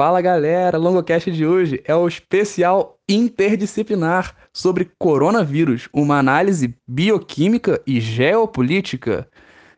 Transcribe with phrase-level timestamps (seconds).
[0.00, 8.00] Fala galera, Longocast de hoje é o especial interdisciplinar sobre coronavírus, uma análise bioquímica e
[8.00, 9.28] geopolítica.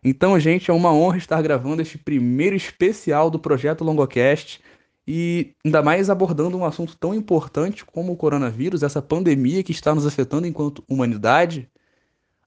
[0.04, 4.60] Então, gente, é uma honra estar gravando este primeiro especial do projeto Longocast
[5.08, 9.94] e ainda mais abordando um assunto tão importante como o coronavírus, essa pandemia que está
[9.94, 11.66] nos afetando enquanto humanidade.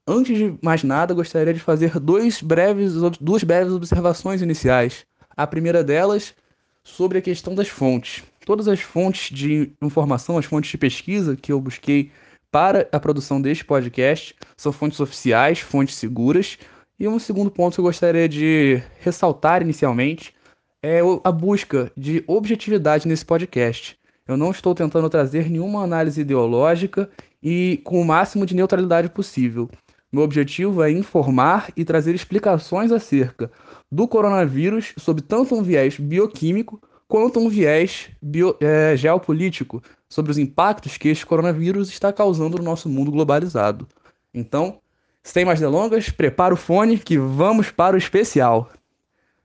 [0.05, 5.07] Antes de mais nada, gostaria de fazer dois breves, duas breves observações iniciais.
[5.35, 6.35] A primeira delas
[6.83, 8.23] sobre a questão das fontes.
[8.45, 12.11] Todas as fontes de informação, as fontes de pesquisa que eu busquei
[12.51, 16.57] para a produção deste podcast são fontes oficiais, fontes seguras.
[16.99, 20.35] E um segundo ponto que eu gostaria de ressaltar inicialmente
[20.83, 23.97] é a busca de objetividade nesse podcast.
[24.27, 27.09] Eu não estou tentando trazer nenhuma análise ideológica
[27.41, 29.69] e com o máximo de neutralidade possível.
[30.13, 33.51] Meu objetivo é informar e trazer explicações acerca
[33.91, 40.37] do coronavírus sob tanto um viés bioquímico quanto um viés bio, é, geopolítico sobre os
[40.37, 43.87] impactos que este coronavírus está causando no nosso mundo globalizado.
[44.31, 44.79] Então,
[45.23, 48.69] sem mais delongas, prepara o fone que vamos para o especial.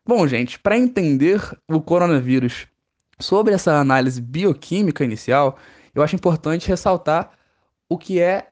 [0.05, 2.67] Bom, gente, para entender o coronavírus
[3.19, 5.57] sobre essa análise bioquímica inicial,
[5.95, 7.31] eu acho importante ressaltar
[7.89, 8.49] o que é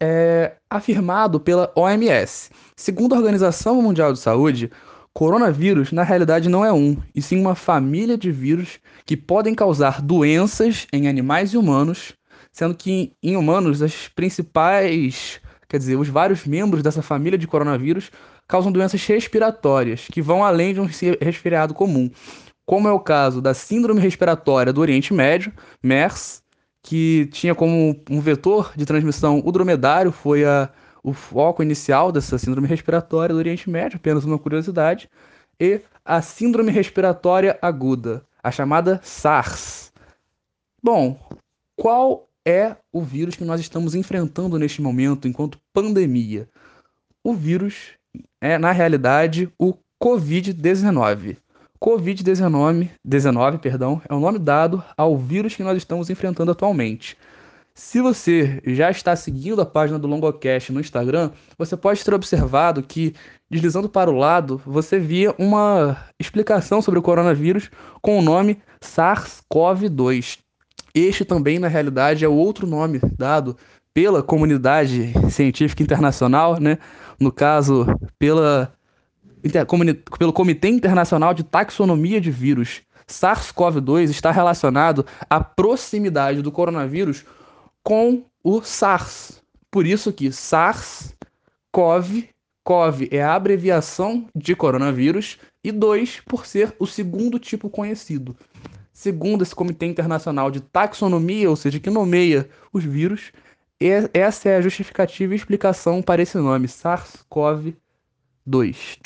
[0.00, 2.50] é, afirmado pela OMS.
[2.76, 4.70] Segundo a Organização Mundial de Saúde,
[5.12, 10.00] coronavírus na realidade não é um, e sim uma família de vírus que podem causar
[10.00, 12.14] doenças em animais e humanos,
[12.52, 18.10] sendo que em humanos as principais, quer dizer, os vários membros dessa família de coronavírus
[18.48, 20.88] causam doenças respiratórias, que vão além de um
[21.20, 22.10] resfriado comum,
[22.66, 25.52] como é o caso da Síndrome Respiratória do Oriente Médio,
[25.82, 26.41] MERS,
[26.82, 30.68] que tinha como um vetor de transmissão o dromedário, foi a,
[31.02, 35.08] o foco inicial dessa síndrome respiratória do Oriente Médio, apenas uma curiosidade,
[35.60, 39.92] e a síndrome respiratória aguda, a chamada SARS.
[40.82, 41.18] Bom,
[41.76, 46.48] qual é o vírus que nós estamos enfrentando neste momento enquanto pandemia?
[47.22, 47.92] O vírus
[48.40, 51.36] é, na realidade, o Covid-19.
[51.82, 57.18] Covid-19, 19, perdão, é o nome dado ao vírus que nós estamos enfrentando atualmente.
[57.74, 62.84] Se você já está seguindo a página do Longocast no Instagram, você pode ter observado
[62.84, 63.16] que,
[63.50, 67.68] deslizando para o lado, você via uma explicação sobre o coronavírus
[68.00, 70.38] com o nome SARS-CoV-2.
[70.94, 73.56] Este também, na realidade, é outro nome dado
[73.92, 76.78] pela comunidade científica internacional, né?
[77.18, 77.86] no caso,
[78.20, 78.72] pela
[80.18, 87.24] pelo Comitê Internacional de Taxonomia de Vírus, SARS-CoV-2 está relacionado à proximidade do coronavírus
[87.82, 89.42] com o SARS.
[89.70, 92.28] Por isso que SARS-CoV,
[92.64, 98.36] CoV é a abreviação de coronavírus e 2 por ser o segundo tipo conhecido.
[98.92, 103.32] Segundo esse Comitê Internacional de Taxonomia, ou seja, que nomeia os vírus,
[104.14, 108.98] essa é a justificativa e explicação para esse nome, SARS-CoV-2.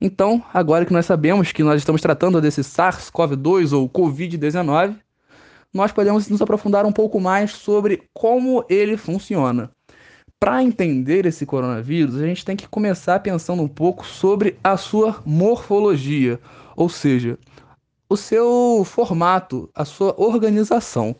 [0.00, 4.96] Então, agora que nós sabemos que nós estamos tratando desse SARS-CoV-2 ou Covid-19,
[5.74, 9.70] nós podemos nos aprofundar um pouco mais sobre como ele funciona.
[10.38, 15.20] Para entender esse coronavírus, a gente tem que começar pensando um pouco sobre a sua
[15.26, 16.38] morfologia,
[16.76, 17.36] ou seja,
[18.08, 21.16] o seu formato, a sua organização.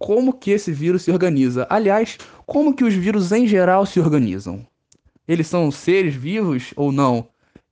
[0.00, 1.66] Como que esse vírus se organiza?
[1.68, 2.16] Aliás,
[2.46, 4.66] como que os vírus em geral se organizam?
[5.28, 7.28] Eles são seres vivos ou não?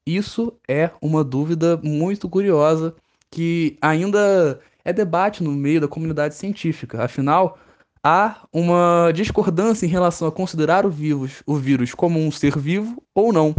[0.06, 2.94] Isso é uma dúvida muito curiosa
[3.30, 7.02] que ainda é debate no meio da comunidade científica.
[7.02, 7.58] Afinal,
[8.02, 13.02] há uma discordância em relação a considerar o vírus, o vírus como um ser vivo
[13.14, 13.54] ou não.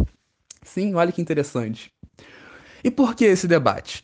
[0.62, 1.92] Sim, olha que interessante.
[2.84, 4.04] E por que esse debate?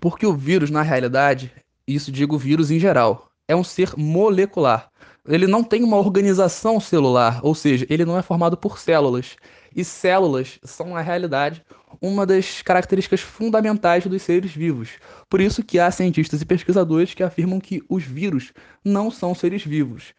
[0.00, 1.52] Porque o vírus, na realidade,
[1.86, 4.88] isso digo vírus em geral, é um ser molecular.
[5.28, 9.36] Ele não tem uma organização celular, ou seja, ele não é formado por células.
[9.74, 11.62] E células são, na realidade,
[12.00, 14.90] uma das características fundamentais dos seres vivos.
[15.28, 18.52] Por isso que há cientistas e pesquisadores que afirmam que os vírus
[18.84, 20.14] não são seres vivos.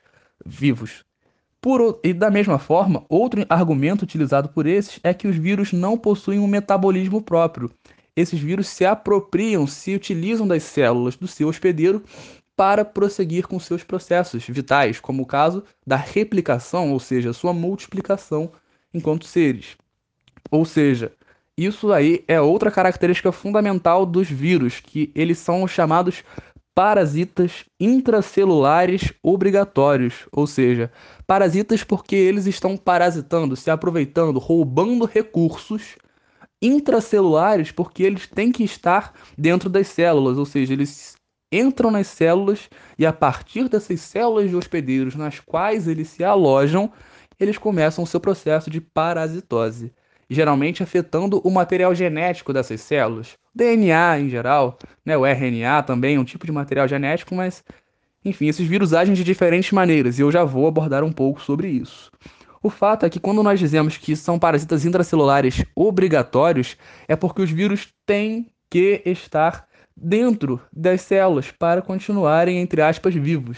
[0.46, 1.04] vivos.
[1.62, 5.98] Por, e da mesma forma, outro argumento utilizado por esses é que os vírus não
[5.98, 7.72] possuem um metabolismo próprio.
[8.16, 12.04] Esses vírus se apropriam, se utilizam das células do seu hospedeiro
[12.56, 18.52] para prosseguir com seus processos vitais, como o caso da replicação, ou seja, sua multiplicação
[18.94, 19.76] enquanto seres.
[20.52, 21.12] Ou seja,
[21.58, 26.24] isso aí é outra característica fundamental dos vírus, que eles são os chamados
[26.76, 30.92] parasitas intracelulares obrigatórios, ou seja,
[31.28, 35.96] parasitas porque eles estão parasitando, se aproveitando, roubando recursos
[36.62, 41.16] intracelulares porque eles têm que estar dentro das células, ou seja, eles
[41.52, 42.68] entram nas células
[42.98, 46.92] e a partir dessas células de hospedeiros nas quais eles se alojam,
[47.44, 49.92] eles começam o seu processo de parasitose,
[50.30, 56.20] geralmente afetando o material genético dessas células, DNA em geral, né, o RNA também é
[56.20, 57.64] um tipo de material genético, mas
[58.26, 61.68] enfim, esses vírus agem de diferentes maneiras e eu já vou abordar um pouco sobre
[61.68, 62.10] isso.
[62.62, 67.52] O fato é que quando nós dizemos que são parasitas intracelulares obrigatórios, é porque os
[67.52, 73.58] vírus têm que estar dentro das células para continuarem, entre aspas, vivos.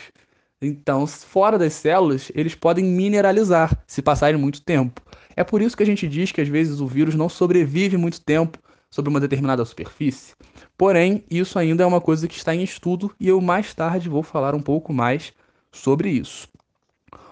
[0.62, 5.02] Então, fora das células, eles podem mineralizar se passarem muito tempo.
[5.36, 8.22] É por isso que a gente diz que às vezes o vírus não sobrevive muito
[8.22, 8.58] tempo
[8.90, 10.34] sobre uma determinada superfície.
[10.78, 14.24] Porém, isso ainda é uma coisa que está em estudo e eu mais tarde vou
[14.24, 15.34] falar um pouco mais
[15.72, 16.48] sobre isso.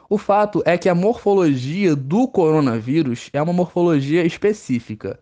[0.09, 5.19] O fato é que a morfologia do coronavírus é uma morfologia específica.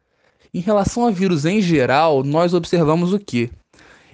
[0.54, 3.50] Em relação a vírus em geral, nós observamos o que?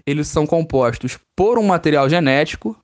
[0.06, 2.78] Eles são compostos por um material genético,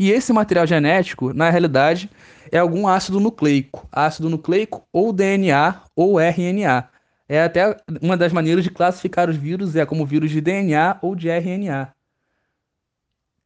[0.00, 2.10] e esse material genético, na realidade,
[2.50, 6.88] é algum ácido nucleico, ácido nucleico ou DNA ou RNA.
[7.28, 11.14] É até uma das maneiras de classificar os vírus é como vírus de DNA ou
[11.14, 11.92] de RNA.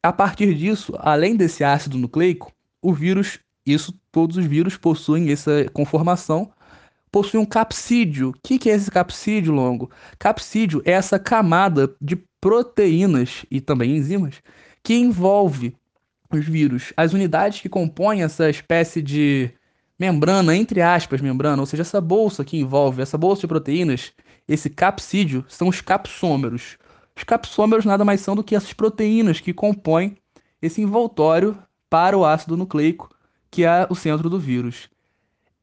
[0.01, 5.65] A partir disso, além desse ácido nucleico, o vírus, isso todos os vírus possuem essa
[5.73, 6.49] conformação,
[7.11, 8.29] possuem um capsídio.
[8.29, 9.91] O que, que é esse capsídio longo?
[10.17, 14.35] Capsídio é essa camada de proteínas e também enzimas
[14.81, 15.75] que envolve
[16.31, 19.51] os vírus, as unidades que compõem essa espécie de
[19.97, 24.11] membrana, entre aspas, membrana, ou seja, essa bolsa que envolve, essa bolsa de proteínas,
[24.47, 26.77] esse capsídio, são os capsômeros.
[27.15, 30.17] Os capsômeros nada mais são do que essas proteínas que compõem
[30.61, 31.57] esse envoltório
[31.89, 33.09] para o ácido nucleico,
[33.49, 34.89] que é o centro do vírus.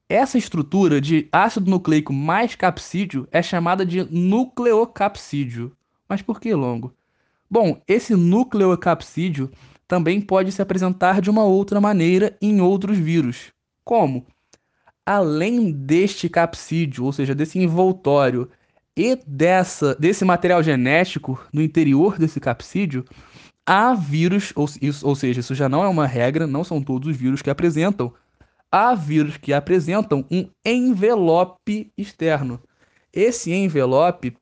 [0.09, 5.77] Essa estrutura de ácido nucleico mais capsídio é chamada de nucleocapsídio.
[6.09, 6.95] Mas por que longo?
[7.51, 9.51] Bom, esse nucleocapsídio
[9.93, 13.53] também pode se apresentar de uma outra maneira em outros vírus.
[13.85, 14.27] Como?
[15.05, 18.49] Além deste capsídio, ou seja, desse envoltório
[18.97, 23.05] e dessa, desse material genético no interior desse capsídio,
[23.67, 27.11] há vírus, ou, isso, ou seja, isso já não é uma regra, não são todos
[27.11, 28.15] os vírus que apresentam,
[28.71, 32.59] há vírus que apresentam um envelope externo.
[33.13, 34.35] Esse envelope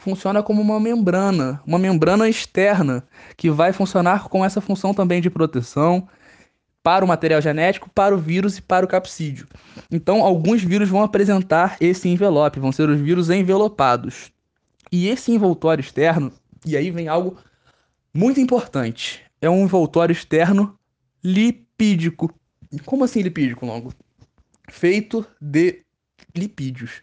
[0.00, 3.04] funciona como uma membrana, uma membrana externa,
[3.36, 6.08] que vai funcionar com essa função também de proteção
[6.82, 9.46] para o material genético, para o vírus e para o capsídio.
[9.90, 14.32] Então, alguns vírus vão apresentar esse envelope, vão ser os vírus envelopados.
[14.90, 16.32] E esse envoltório externo,
[16.64, 17.36] e aí vem algo
[18.12, 20.78] muito importante, é um envoltório externo
[21.22, 22.32] lipídico.
[22.86, 23.92] Como assim lipídico, Longo?
[24.70, 25.82] Feito de
[26.34, 27.02] lipídios.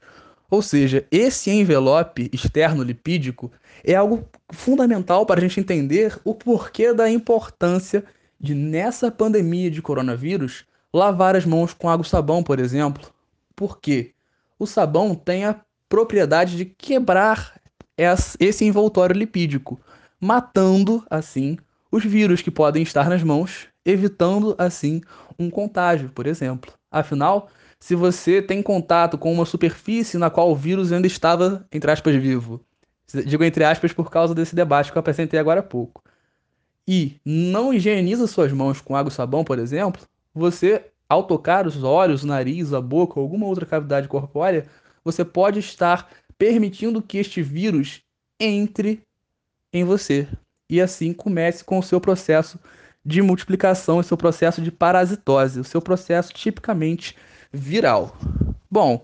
[0.50, 3.52] Ou seja, esse envelope externo lipídico
[3.84, 8.04] é algo fundamental para a gente entender o porquê da importância
[8.40, 13.12] de, nessa pandemia de coronavírus, lavar as mãos com água e sabão, por exemplo.
[13.56, 14.14] Por quê?
[14.58, 15.60] O sabão tem a
[15.90, 17.60] propriedade de quebrar
[18.40, 19.80] esse envoltório lipídico,
[20.20, 21.58] matando, assim,
[21.92, 25.02] os vírus que podem estar nas mãos, evitando, assim,
[25.38, 26.72] um contágio, por exemplo.
[26.92, 27.50] Afinal,
[27.80, 32.16] se você tem contato com uma superfície na qual o vírus ainda estava, entre aspas,
[32.16, 32.62] vivo.
[33.26, 36.04] Digo entre aspas por causa desse debate que eu apresentei agora há pouco.
[36.88, 40.02] E não higieniza suas mãos com água e sabão, por exemplo,
[40.34, 44.66] você, ao tocar os olhos, o nariz, a boca ou alguma outra cavidade corpórea,
[45.04, 48.02] você pode estar permitindo que este vírus
[48.40, 49.02] entre
[49.72, 50.28] em você.
[50.70, 52.60] E assim comece com o seu processo
[53.06, 57.16] de multiplicação, o seu processo de parasitose, o seu processo tipicamente
[57.58, 58.16] viral.
[58.70, 59.04] Bom,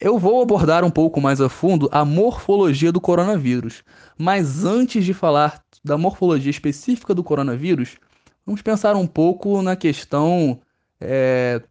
[0.00, 3.82] eu vou abordar um pouco mais a fundo a morfologia do coronavírus,
[4.18, 7.96] mas antes de falar da morfologia específica do coronavírus,
[8.44, 10.60] vamos pensar um pouco na questão
[11.00, 11.62] é,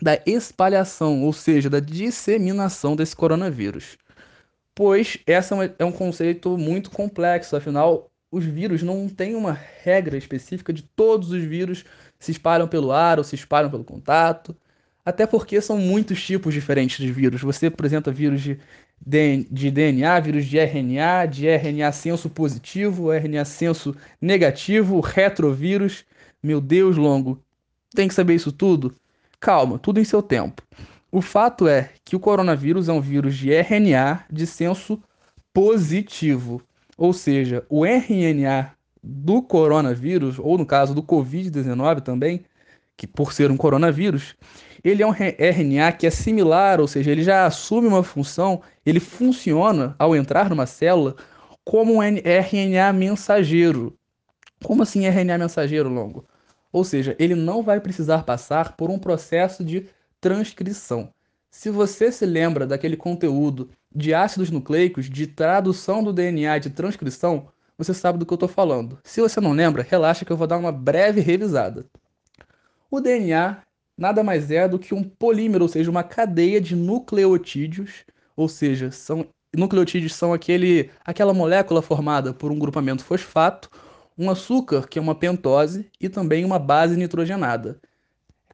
[0.00, 3.96] da espalhação, ou seja, da disseminação desse coronavírus.
[4.74, 10.72] Pois essa é um conceito muito complexo, afinal, os vírus não têm uma regra específica
[10.72, 11.84] de todos os vírus
[12.18, 14.56] se espalham pelo ar ou se espalham pelo contato.
[15.06, 17.40] Até porque são muitos tipos diferentes de vírus.
[17.40, 18.58] Você apresenta vírus de,
[19.48, 26.04] de DNA, vírus de RNA, de RNA senso positivo, RNA senso negativo, retrovírus.
[26.42, 27.40] Meu Deus, longo.
[27.94, 28.96] Tem que saber isso tudo?
[29.38, 30.60] Calma, tudo em seu tempo.
[31.12, 35.00] O fato é que o coronavírus é um vírus de RNA de senso
[35.54, 36.60] positivo.
[36.98, 42.44] Ou seja, o RNA do coronavírus, ou no caso do Covid-19 também,
[42.96, 44.34] que por ser um coronavírus,
[44.88, 49.00] ele é um RNA que é similar, ou seja, ele já assume uma função, ele
[49.00, 51.16] funciona ao entrar numa célula
[51.64, 53.98] como um RNA mensageiro.
[54.62, 56.24] Como assim RNA mensageiro longo?
[56.72, 59.88] Ou seja, ele não vai precisar passar por um processo de
[60.20, 61.12] transcrição.
[61.50, 67.48] Se você se lembra daquele conteúdo de ácidos nucleicos, de tradução do DNA, de transcrição,
[67.76, 68.98] você sabe do que eu estou falando.
[69.02, 71.86] Se você não lembra, relaxa que eu vou dar uma breve revisada.
[72.90, 73.62] O DNA
[73.96, 78.04] nada mais é do que um polímero, ou seja, uma cadeia de nucleotídeos,
[78.36, 79.26] ou seja, são
[79.56, 83.70] nucleotídeos são aquele, aquela molécula formada por um grupamento fosfato,
[84.18, 87.80] um açúcar, que é uma pentose, e também uma base nitrogenada.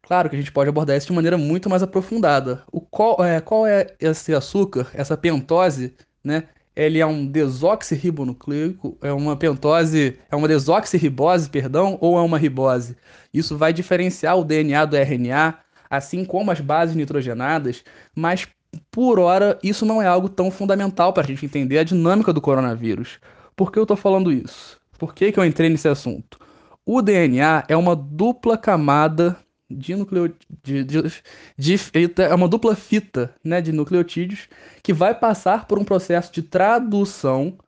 [0.02, 2.64] Claro que a gente pode abordar isso de maneira muito mais aprofundada.
[2.72, 5.94] O qual, é, qual é esse açúcar, essa pentose,
[6.24, 6.48] né?
[6.74, 12.96] Ele é um desoxirribonucleico, é uma pentose, é uma desoxirribose, perdão, ou é uma ribose.
[13.32, 15.58] Isso vai diferenciar o DNA do RNA,
[15.90, 18.48] assim como as bases nitrogenadas, mas
[18.90, 22.40] por hora isso não é algo tão fundamental para a gente entender a dinâmica do
[22.40, 23.20] coronavírus.
[23.54, 24.80] Por que eu estou falando isso?
[24.98, 26.38] Por que, que eu entrei nesse assunto?
[26.86, 29.36] O DNA é uma dupla camada
[29.76, 31.22] de nucleotídeos,
[31.56, 34.48] de, de, é uma dupla fita né, de nucleotídeos
[34.82, 37.58] que vai passar por um processo de tradução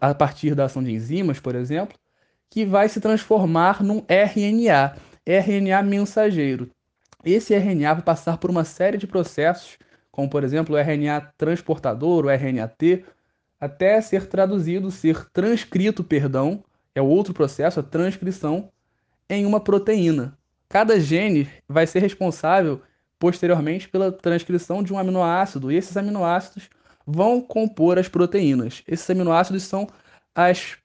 [0.00, 1.96] a partir da ação de enzimas, por exemplo,
[2.50, 6.70] que vai se transformar num RNA, RNA mensageiro.
[7.24, 9.78] Esse RNA vai passar por uma série de processos,
[10.10, 13.04] como por exemplo o RNA transportador, o RNAT,
[13.60, 16.62] até ser traduzido, ser transcrito, perdão,
[16.94, 18.70] é outro processo, a transcrição,
[19.28, 20.38] em uma proteína.
[20.68, 22.82] Cada gene vai ser responsável
[23.18, 26.68] posteriormente pela transcrição de um aminoácido, e esses aminoácidos
[27.06, 28.82] vão compor as proteínas.
[28.86, 29.88] Esses aminoácidos são
[30.34, 30.76] as,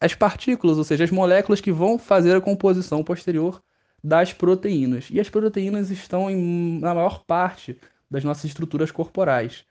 [0.00, 3.62] as partículas, ou seja, as moléculas que vão fazer a composição posterior
[4.02, 5.08] das proteínas.
[5.10, 7.76] E as proteínas estão em, na maior parte
[8.10, 9.64] das nossas estruturas corporais.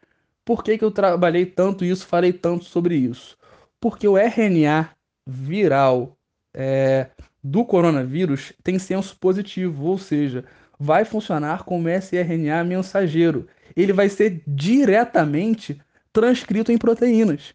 [0.44, 3.38] Por que, que eu trabalhei tanto isso, falei tanto sobre isso?
[3.80, 4.90] Porque o RNA
[5.26, 6.16] viral
[6.54, 7.10] é,
[7.48, 10.46] do coronavírus tem senso positivo, ou seja,
[10.80, 13.48] vai funcionar como sRNA mensageiro.
[13.76, 15.80] Ele vai ser diretamente
[16.12, 17.54] transcrito em proteínas.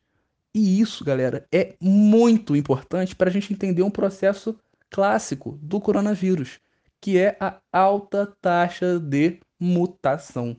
[0.55, 4.57] E isso, galera, é muito importante para a gente entender um processo
[4.89, 6.61] clássico do coronavírus,
[7.01, 10.57] que é a alta taxa de mutação.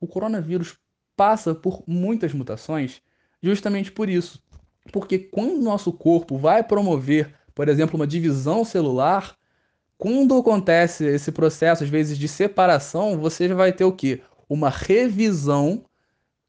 [0.00, 0.78] O coronavírus
[1.14, 3.02] passa por muitas mutações
[3.42, 4.42] justamente por isso.
[4.90, 9.36] Porque quando o nosso corpo vai promover por exemplo, uma divisão celular,
[9.98, 14.22] quando acontece esse processo, às vezes, de separação, você vai ter o quê?
[14.48, 15.84] Uma revisão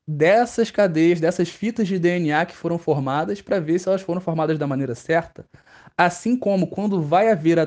[0.08, 4.58] dessas cadeias, dessas fitas de DNA que foram formadas, para ver se elas foram formadas
[4.58, 5.44] da maneira certa.
[5.98, 7.64] Assim como quando vai haver a,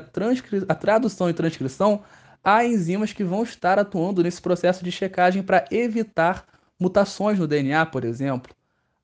[0.67, 2.01] a tradução e transcrição,
[2.43, 6.47] há enzimas que vão estar atuando nesse processo de checagem para evitar
[6.79, 8.54] mutações no DNA, por exemplo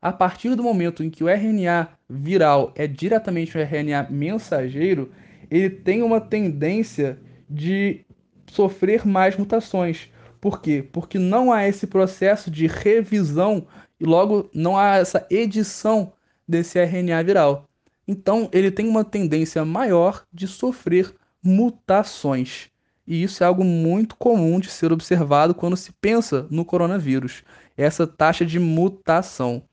[0.01, 5.11] a partir do momento em que o RNA viral é diretamente um RNA mensageiro,
[5.49, 8.03] ele tem uma tendência de
[8.47, 10.09] sofrer mais mutações.
[10.39, 10.87] Por quê?
[10.91, 13.67] Porque não há esse processo de revisão
[13.99, 16.13] e logo não há essa edição
[16.47, 17.69] desse RNA viral.
[18.07, 22.69] Então, ele tem uma tendência maior de sofrer mutações.
[23.05, 27.43] E isso é algo muito comum de ser observado quando se pensa no coronavírus,
[27.77, 29.63] essa taxa de mutação.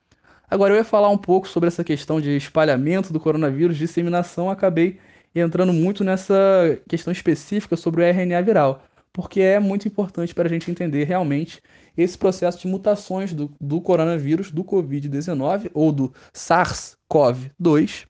[0.51, 4.99] Agora, eu ia falar um pouco sobre essa questão de espalhamento do coronavírus, disseminação, acabei
[5.35, 10.51] entrando muito nessa questão específica sobre o RNA viral, porque é muito importante para a
[10.51, 11.61] gente entender realmente
[11.97, 18.07] esse processo de mutações do, do coronavírus, do Covid-19 ou do SARS-CoV-2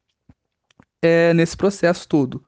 [1.02, 2.45] é, nesse processo todo.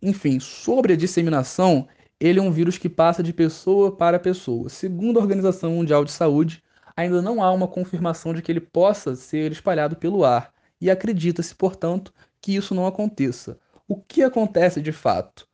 [0.00, 1.88] Enfim, sobre a disseminação,
[2.20, 4.68] ele é um vírus que passa de pessoa para pessoa.
[4.68, 6.62] Segundo a Organização Mundial de Saúde,
[6.96, 11.54] ainda não há uma confirmação de que ele possa ser espalhado pelo ar, e acredita-se,
[11.54, 13.58] portanto, que isso não aconteça.
[13.88, 15.46] O que acontece de fato?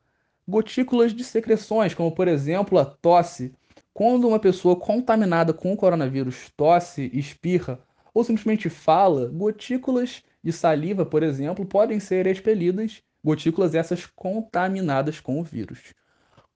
[0.46, 3.52] Gotículas de secreções, como por exemplo a tosse,
[3.92, 7.78] quando uma pessoa contaminada com o coronavírus tosse, espirra
[8.14, 15.40] ou simplesmente fala, gotículas de saliva, por exemplo, podem ser expelidas, gotículas essas contaminadas com
[15.40, 15.94] o vírus.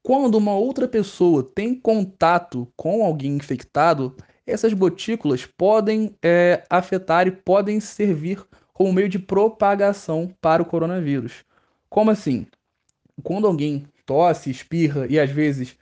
[0.02, 4.16] Quando uma outra pessoa tem contato com alguém infectado,
[4.46, 11.44] essas gotículas podem é, afetar e podem servir como meio de propagação para o coronavírus.
[11.88, 12.46] Como assim?
[13.22, 15.76] Quando alguém tosse, espirra e às vezes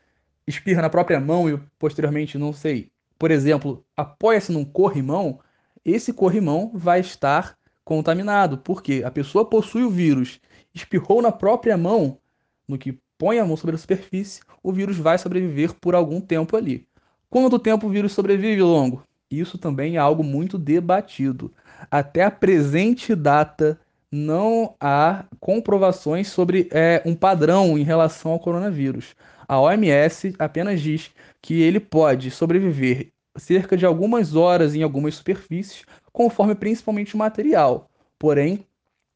[0.47, 5.41] espirra na própria mão e posteriormente, não sei, por exemplo, apoia-se num corrimão,
[5.85, 10.41] esse corrimão vai estar contaminado, porque a pessoa possui o vírus,
[10.75, 12.19] espirrou na própria mão,
[12.67, 16.57] no que põe a mão sobre a superfície, o vírus vai sobreviver por algum tempo
[16.57, 16.87] ali.
[17.31, 19.03] Quanto tempo o vírus sobrevive, Longo?
[19.31, 21.53] Isso também é algo muito debatido.
[21.91, 23.79] Até a presente data,
[24.11, 29.15] não há comprovações sobre é, um padrão em relação ao coronavírus.
[29.49, 31.11] A OMS apenas diz
[31.43, 37.91] que ele pode sobreviver cerca de algumas horas em algumas superfícies, conforme principalmente o material.
[38.19, 38.65] Porém,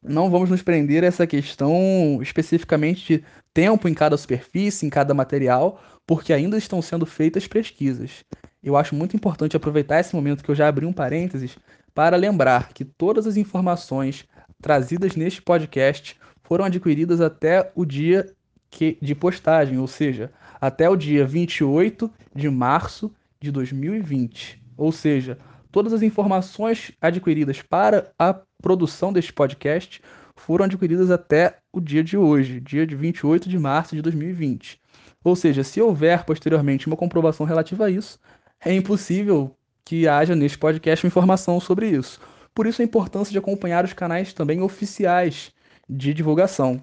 [0.02, 5.12] não vamos nos prender a essa questão especificamente de tempo em cada superfície, em cada
[5.12, 8.24] material, porque ainda estão sendo feitas pesquisas.
[8.62, 11.58] Eu acho muito importante aproveitar esse momento que eu já abri um parênteses
[11.94, 14.26] para lembrar que todas as informações
[14.60, 18.32] trazidas neste podcast foram adquiridas até o dia
[18.70, 24.62] que, de postagem, ou seja, até o dia 28 de março de 2020.
[24.76, 25.38] Ou seja,
[25.70, 30.02] todas as informações adquiridas para a produção deste podcast
[30.36, 34.80] foram adquiridas até o dia de hoje, dia de 28 de março de 2020.
[35.24, 38.18] Ou seja, se houver posteriormente uma comprovação relativa a isso,
[38.64, 42.20] é impossível que haja neste podcast informação sobre isso.
[42.54, 45.52] Por isso a importância de acompanhar os canais também oficiais
[45.88, 46.80] de divulgação.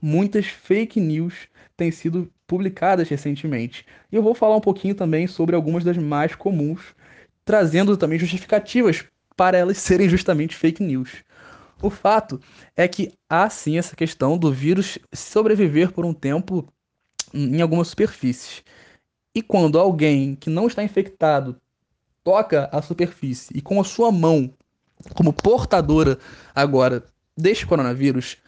[0.00, 3.84] Muitas fake news têm sido publicadas recentemente.
[4.10, 6.94] E eu vou falar um pouquinho também sobre algumas das mais comuns,
[7.44, 9.04] trazendo também justificativas
[9.38, 11.22] para elas serem justamente fake news.
[11.80, 12.40] O fato
[12.76, 16.66] é que há sim essa questão do vírus sobreviver por um tempo
[17.32, 18.64] em algumas superfícies.
[19.32, 21.56] E quando alguém que não está infectado
[22.24, 24.52] toca a superfície e com a sua mão,
[25.14, 26.18] como portadora
[26.52, 27.04] agora
[27.36, 28.38] deste coronavírus,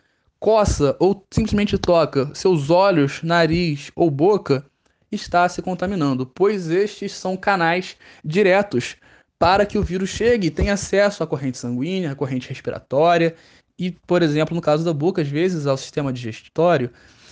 [0.40, 4.66] coça ou simplesmente toca seus olhos, nariz ou boca,
[5.12, 8.96] está se contaminando, pois estes são canais diretos
[9.40, 13.34] para que o vírus chegue e tenha acesso à corrente sanguínea, à corrente respiratória
[13.78, 16.90] e, por exemplo, no caso da boca, às vezes ao sistema digestório.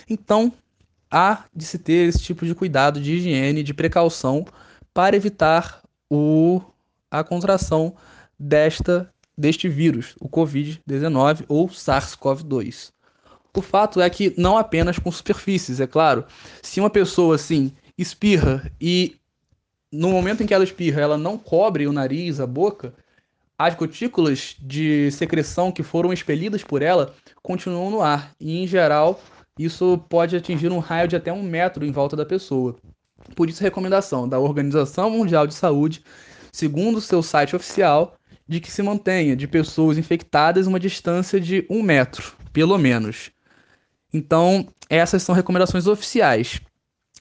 [0.09, 0.51] Então,
[1.11, 4.43] há de se ter esse tipo de cuidado de higiene, de precaução
[4.91, 6.59] para evitar o,
[7.11, 7.95] a contração
[8.39, 12.91] desta deste vírus, o COVID-19 ou SARS-CoV-2.
[13.55, 16.25] O fato é que não apenas com superfícies, é claro.
[16.61, 19.15] Se uma pessoa assim espirra e
[19.91, 22.93] no momento em que ela espirra, ela não cobre o nariz, a boca,
[23.57, 28.31] as gotículas de secreção que foram expelidas por ela continuam no ar.
[28.39, 29.19] E, em geral,
[29.57, 32.77] isso pode atingir um raio de até um metro em volta da pessoa.
[33.35, 36.03] Por isso, recomendação da Organização Mundial de Saúde,
[36.51, 38.15] segundo seu site oficial,
[38.47, 43.29] de que se mantenha de pessoas infectadas uma distância de um metro, pelo menos.
[44.13, 46.61] Então, essas são recomendações oficiais.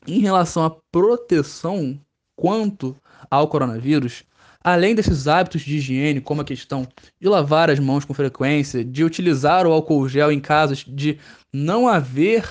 [0.06, 2.00] Em relação à proteção
[2.38, 2.96] quanto
[3.28, 4.22] ao coronavírus,
[4.62, 6.86] além desses hábitos de higiene, como a questão
[7.20, 11.18] de lavar as mãos com frequência, de utilizar o álcool gel em casos de
[11.52, 12.44] não haver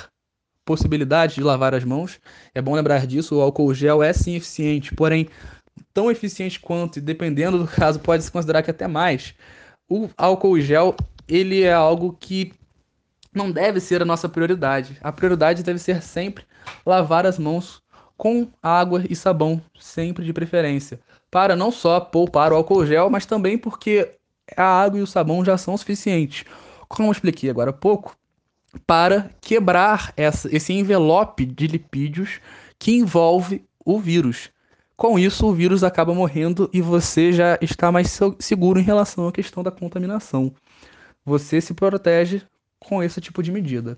[0.65, 2.19] possibilidade de lavar as mãos,
[2.53, 5.29] é bom lembrar disso, o álcool gel é sim eficiente, porém
[5.93, 9.33] tão eficiente quanto, e dependendo do caso, pode se considerar que até mais.
[9.89, 10.97] O álcool gel,
[11.29, 12.51] ele é algo que
[13.33, 14.97] não deve ser a nossa prioridade.
[15.01, 16.43] A prioridade deve ser sempre
[16.85, 17.81] lavar as mãos
[18.17, 20.99] com água e sabão, sempre de preferência,
[21.29, 24.11] para não só poupar o álcool gel, mas também porque
[24.55, 26.43] a água e o sabão já são suficientes.
[26.87, 28.17] Como eu expliquei agora há pouco,
[28.85, 32.39] para quebrar essa, esse envelope de lipídios
[32.77, 34.49] que envolve o vírus.
[34.95, 39.31] Com isso, o vírus acaba morrendo e você já está mais seguro em relação à
[39.31, 40.53] questão da contaminação.
[41.23, 42.41] Você se protege
[42.79, 43.97] com esse tipo de medida.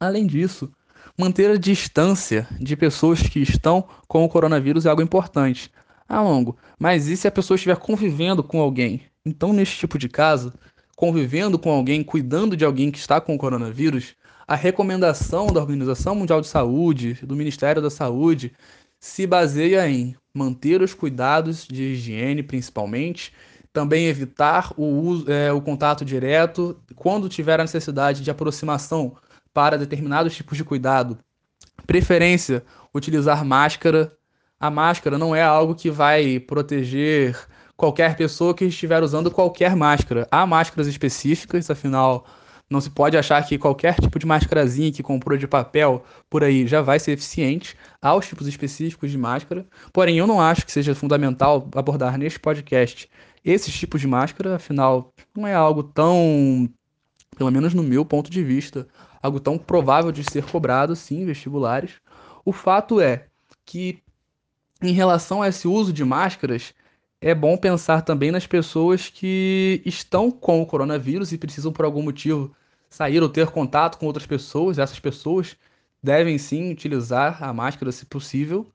[0.00, 0.72] Além disso,
[1.18, 5.70] manter a distância de pessoas que estão com o coronavírus é algo importante.
[6.08, 9.02] Ah, longo, mas e se a pessoa estiver convivendo com alguém?
[9.24, 10.52] Então, neste tipo de caso,
[10.96, 14.14] convivendo com alguém, cuidando de alguém que está com o coronavírus,
[14.46, 18.52] a recomendação da Organização Mundial de Saúde, do Ministério da Saúde,
[19.00, 23.32] se baseia em manter os cuidados de higiene, principalmente,
[23.72, 26.76] também evitar o, uso, é, o contato direto.
[26.94, 29.16] Quando tiver a necessidade de aproximação
[29.52, 31.18] para determinados tipos de cuidado,
[31.86, 34.12] preferência utilizar máscara.
[34.58, 37.36] A máscara não é algo que vai proteger
[37.76, 40.28] qualquer pessoa que estiver usando qualquer máscara.
[40.30, 42.24] Há máscaras específicas, afinal,
[42.70, 46.66] não se pode achar que qualquer tipo de máscarazinha que comprou de papel por aí
[46.66, 47.76] já vai ser eficiente.
[48.00, 49.66] Há os tipos específicos de máscara.
[49.92, 53.10] Porém, eu não acho que seja fundamental abordar neste podcast
[53.44, 56.68] esses tipos de máscara, afinal, não é algo tão,
[57.36, 58.86] pelo menos no meu ponto de vista,
[59.22, 61.92] algo tão provável de ser cobrado, sim, vestibulares.
[62.44, 63.26] O fato é
[63.64, 64.02] que,
[64.82, 66.74] em relação a esse uso de máscaras,
[67.20, 72.02] é bom pensar também nas pessoas que estão com o coronavírus e precisam, por algum
[72.02, 72.52] motivo,
[72.90, 74.78] sair ou ter contato com outras pessoas.
[74.78, 75.56] Essas pessoas
[76.02, 78.66] devem sim utilizar a máscara se possível,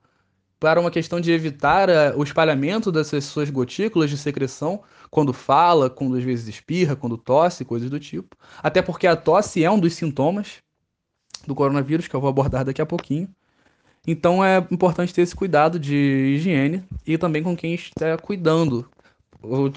[0.58, 5.88] para uma questão de evitar uh, o espalhamento dessas suas gotículas de secreção quando fala,
[5.88, 8.36] quando às vezes espirra, quando tosse, coisas do tipo.
[8.62, 10.62] Até porque a tosse é um dos sintomas
[11.46, 13.28] do coronavírus, que eu vou abordar daqui a pouquinho.
[14.06, 18.88] Então é importante ter esse cuidado de higiene e também com quem está cuidando.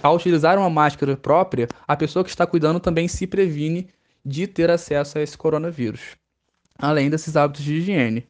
[0.02, 3.89] Ao utilizar uma máscara própria, a pessoa que está cuidando também se previne
[4.26, 6.15] de ter acesso a esse coronavírus,
[6.78, 8.26] além desses hábitos de higiene.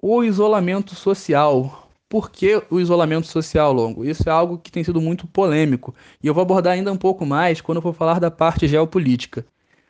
[0.00, 1.89] O isolamento social.
[2.10, 4.04] Por que o isolamento social longo?
[4.04, 7.24] Isso é algo que tem sido muito polêmico e eu vou abordar ainda um pouco
[7.24, 9.46] mais quando eu for falar da parte geopolítica.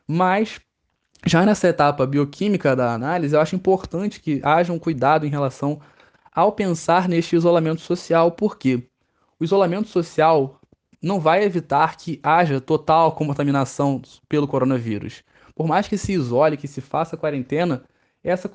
[0.06, 0.60] Mas
[1.26, 5.80] já nessa etapa bioquímica da análise, eu acho importante que haja um cuidado em relação
[6.30, 8.86] ao pensar neste isolamento social, porque
[9.38, 10.60] o isolamento social
[11.02, 15.24] não vai evitar que haja total contaminação pelo coronavírus.
[15.54, 17.82] Por mais que se isole, que se faça quarentena,
[18.22, 18.46] essa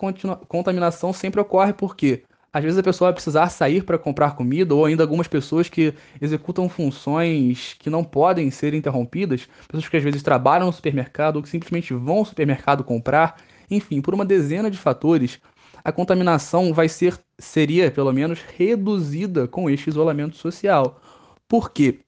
[0.48, 2.24] contaminação sempre ocorre porque
[2.56, 5.94] às vezes a pessoa vai precisar sair para comprar comida, ou ainda algumas pessoas que
[6.22, 11.44] executam funções que não podem ser interrompidas, pessoas que às vezes trabalham no supermercado ou
[11.44, 15.38] que simplesmente vão ao supermercado comprar, enfim, por uma dezena de fatores,
[15.84, 21.02] a contaminação vai ser, seria pelo menos, reduzida com este isolamento social.
[21.50, 22.00] Por quê?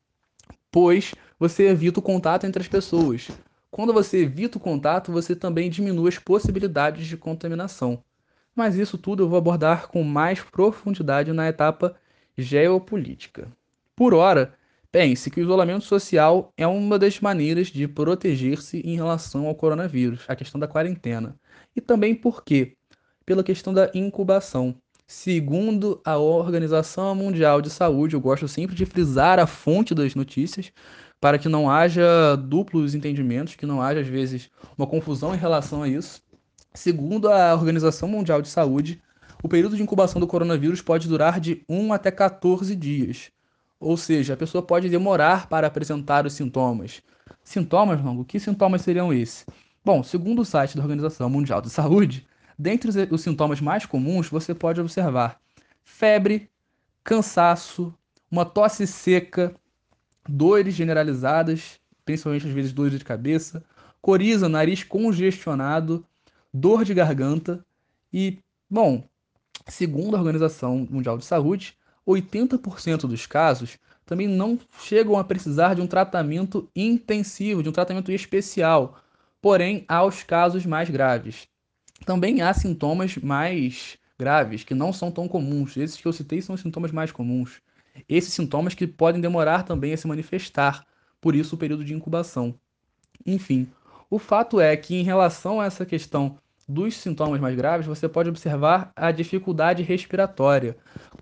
[0.72, 3.28] Pois você evita o contato entre as pessoas.
[3.70, 8.02] Quando você evita o contato, você também diminui as possibilidades de contaminação.
[8.58, 11.96] Mas isso tudo eu vou abordar com mais profundidade na etapa
[12.36, 13.48] geopolítica.
[13.96, 14.56] Por ora,
[14.92, 20.26] pense que o isolamento social é uma das maneiras de proteger-se em relação ao coronavírus,
[20.28, 21.40] a questão da quarentena.
[21.76, 22.76] E também por quê?
[23.24, 24.76] Pela questão da incubação.
[25.06, 30.72] Segundo a Organização Mundial de Saúde, eu gosto sempre de frisar a fonte das notícias,
[31.22, 35.84] para que não haja duplos entendimentos, que não haja, às vezes, uma confusão em relação
[35.84, 36.22] a isso.
[36.74, 39.02] Segundo a Organização Mundial de Saúde,
[39.44, 43.32] o período de incubação do coronavírus pode durar de 1 até 14 dias.
[43.80, 47.02] Ou seja, a pessoa pode demorar para apresentar os sintomas.
[47.44, 48.26] Sintomas, Longo?
[48.26, 49.46] Que sintomas seriam esses?
[49.86, 52.28] Bom, segundo o site da Organização Mundial de Saúde,
[52.58, 55.40] dentre os sintomas mais comuns, você pode observar
[55.84, 56.50] febre,
[57.04, 57.94] cansaço,
[58.30, 59.56] uma tosse seca,
[60.28, 63.64] dores generalizadas, principalmente às vezes dores de cabeça,
[64.02, 66.06] coriza, nariz congestionado,
[66.54, 67.66] dor de garganta
[68.12, 69.04] e, bom,
[69.68, 75.82] segundo a Organização Mundial de Saúde, 80% dos casos também não chegam a precisar de
[75.82, 79.02] um tratamento intensivo, de um tratamento especial,
[79.42, 81.48] porém há os casos mais graves.
[82.06, 85.76] Também há sintomas mais graves, que não são tão comuns.
[85.76, 87.62] Esses que eu citei são os sintomas mais comuns.
[88.08, 90.86] Esses sintomas que podem demorar também a se manifestar,
[91.20, 92.58] por isso o período de incubação.
[93.26, 93.70] Enfim,
[94.10, 98.30] o fato é que em relação a essa questão dos sintomas mais graves, você pode
[98.30, 100.76] observar a dificuldade respiratória.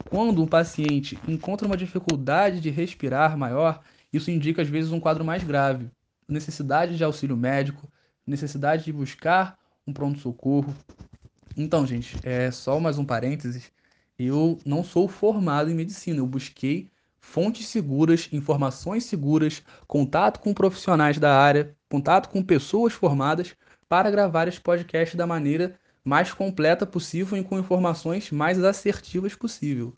[0.10, 5.24] Quando um paciente encontra uma dificuldade de respirar maior, isso indica às vezes um quadro
[5.24, 5.89] mais grave,
[6.28, 7.88] necessidade de auxílio médico,
[8.26, 10.74] necessidade de buscar um pronto-socorro.
[11.56, 13.71] Então, gente, é só mais um parênteses
[14.17, 21.19] eu não sou formado em medicina, eu busquei fontes seguras, informações seguras, contato com profissionais
[21.19, 23.55] da área, contato com pessoas formadas
[23.88, 29.93] para gravar esse podcast da maneira mais completa possível e com informações mais assertivas possível.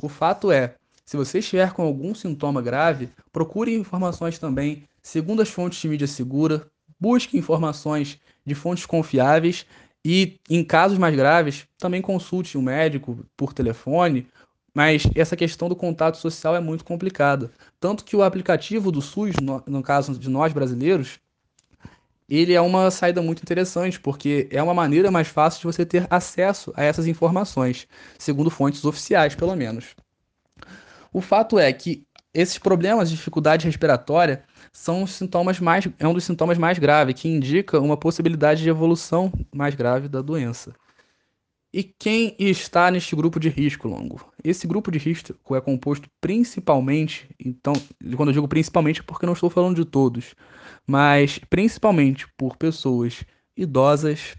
[0.00, 5.50] O fato é, se você estiver com algum sintoma grave, procure informações também segundo as
[5.50, 6.66] fontes de mídia segura,
[6.98, 9.66] busque informações de fontes confiáveis
[10.02, 14.26] e em casos mais graves, também consulte um médico por telefone,
[14.74, 17.50] mas essa questão do contato social é muito complicada.
[17.78, 21.20] Tanto que o aplicativo do SUS, no, no caso de nós brasileiros,
[22.40, 26.06] ele é uma saída muito interessante, porque é uma maneira mais fácil de você ter
[26.08, 27.86] acesso a essas informações,
[28.18, 29.94] segundo fontes oficiais, pelo menos.
[31.12, 36.14] O fato é que esses problemas de dificuldade respiratória são os sintomas mais, é um
[36.14, 40.72] dos sintomas mais graves, que indica uma possibilidade de evolução mais grave da doença.
[41.72, 44.30] E quem está neste grupo de risco longo?
[44.44, 47.72] Esse grupo de risco é composto principalmente, então,
[48.14, 50.34] quando eu digo principalmente é porque não estou falando de todos,
[50.86, 53.24] mas principalmente por pessoas
[53.56, 54.36] idosas,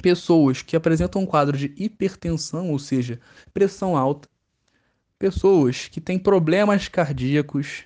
[0.00, 3.20] pessoas que apresentam um quadro de hipertensão, ou seja,
[3.52, 4.28] pressão alta,
[5.18, 7.84] pessoas que têm problemas cardíacos,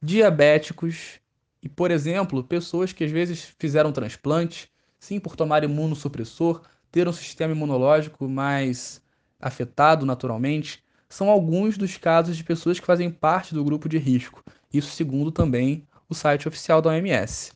[0.00, 1.20] diabéticos
[1.62, 6.62] e, por exemplo, pessoas que às vezes fizeram transplante, sim, por tomar imunossupressor,
[6.94, 9.02] ter um sistema imunológico mais
[9.40, 14.44] afetado naturalmente, são alguns dos casos de pessoas que fazem parte do grupo de risco.
[14.72, 17.50] Isso segundo também o site oficial da OMS.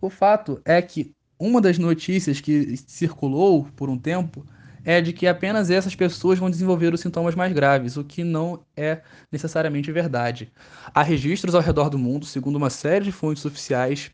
[0.00, 4.44] O fato é que uma das notícias que circulou por um tempo
[4.84, 8.64] é de que apenas essas pessoas vão desenvolver os sintomas mais graves, o que não
[8.76, 9.00] é
[9.30, 10.52] necessariamente verdade.
[10.92, 14.10] Há registros ao redor do mundo, segundo uma série de fontes oficiais,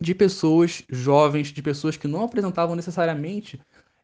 [0.00, 3.60] de pessoas jovens, de pessoas que não apresentavam necessariamente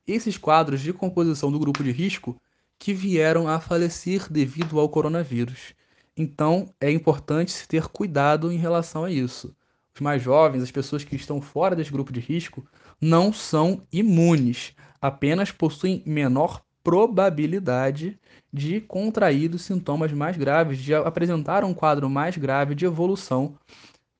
[0.06, 2.36] esses quadros de composição do grupo de risco
[2.78, 5.74] que vieram a falecer devido ao coronavírus.
[6.16, 9.54] Então, é importante se ter cuidado em relação a isso.
[9.94, 12.66] Os mais jovens, as pessoas que estão fora desse grupo de risco,
[13.00, 18.18] não são imunes, apenas possuem menor probabilidade
[18.52, 23.58] de contrair os sintomas mais graves, de apresentar um quadro mais grave de evolução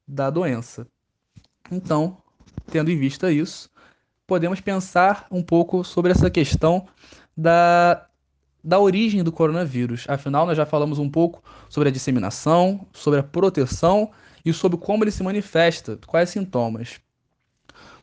[0.09, 0.87] da doença.
[1.71, 2.17] Então,
[2.71, 3.71] tendo em vista isso,
[4.27, 6.87] podemos pensar um pouco sobre essa questão
[7.37, 8.07] da,
[8.63, 10.05] da origem do coronavírus.
[10.09, 14.11] Afinal, nós já falamos um pouco sobre a disseminação, sobre a proteção
[14.45, 17.01] e sobre como ele se manifesta, quais sintomas.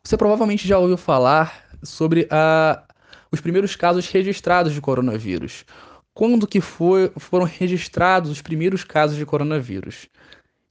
[0.04, 2.84] Você provavelmente já ouviu falar sobre a,
[3.32, 5.66] os primeiros casos registrados de coronavírus.
[6.14, 10.08] Quando que foi, foram registrados os primeiros casos de coronavírus?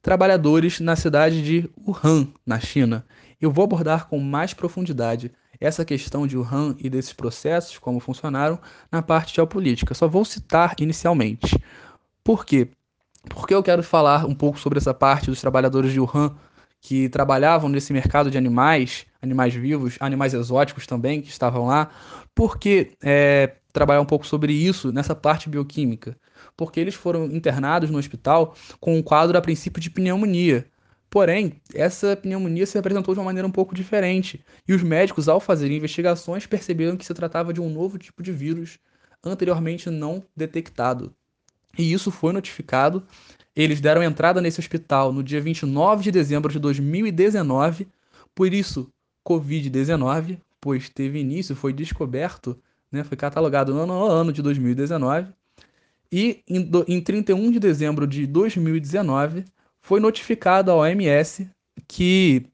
[0.03, 3.05] Trabalhadores na cidade de Wuhan, na China.
[3.39, 8.59] Eu vou abordar com mais profundidade essa questão de Wuhan e desses processos, como funcionaram,
[8.91, 9.93] na parte geopolítica.
[9.93, 11.57] Só vou citar inicialmente.
[12.21, 12.67] Por quê?
[13.29, 16.35] Porque eu quero falar um pouco sobre essa parte dos trabalhadores de Wuhan
[16.81, 21.89] que trabalhavam nesse mercado de animais, animais vivos, animais exóticos também, que estavam lá.
[22.35, 26.15] Por que é, trabalhar um pouco sobre isso nessa parte bioquímica?
[26.55, 30.65] Porque eles foram internados no hospital com um quadro a princípio de pneumonia.
[31.09, 35.39] Porém, essa pneumonia se apresentou de uma maneira um pouco diferente, e os médicos, ao
[35.39, 38.79] fazerem investigações, perceberam que se tratava de um novo tipo de vírus
[39.23, 41.13] anteriormente não detectado.
[41.77, 43.05] E isso foi notificado
[43.55, 47.87] eles deram entrada nesse hospital no dia 29 de dezembro de 2019,
[48.33, 48.91] por isso
[49.25, 52.59] Covid-19, pois teve início, foi descoberto,
[52.93, 55.33] né, foi catalogado no ano, no ano de 2019,
[56.11, 59.45] e em, do, em 31 de dezembro de 2019
[59.81, 61.49] foi notificado à OMS
[61.87, 62.45] que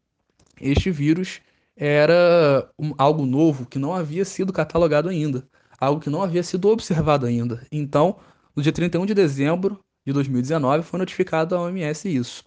[0.61, 1.41] este vírus
[1.75, 5.47] era um, algo novo que não havia sido catalogado ainda,
[5.79, 7.65] algo que não havia sido observado ainda.
[7.71, 8.17] Então,
[8.55, 12.43] no dia 31 de dezembro, de 2019 foi notificado à OMS isso.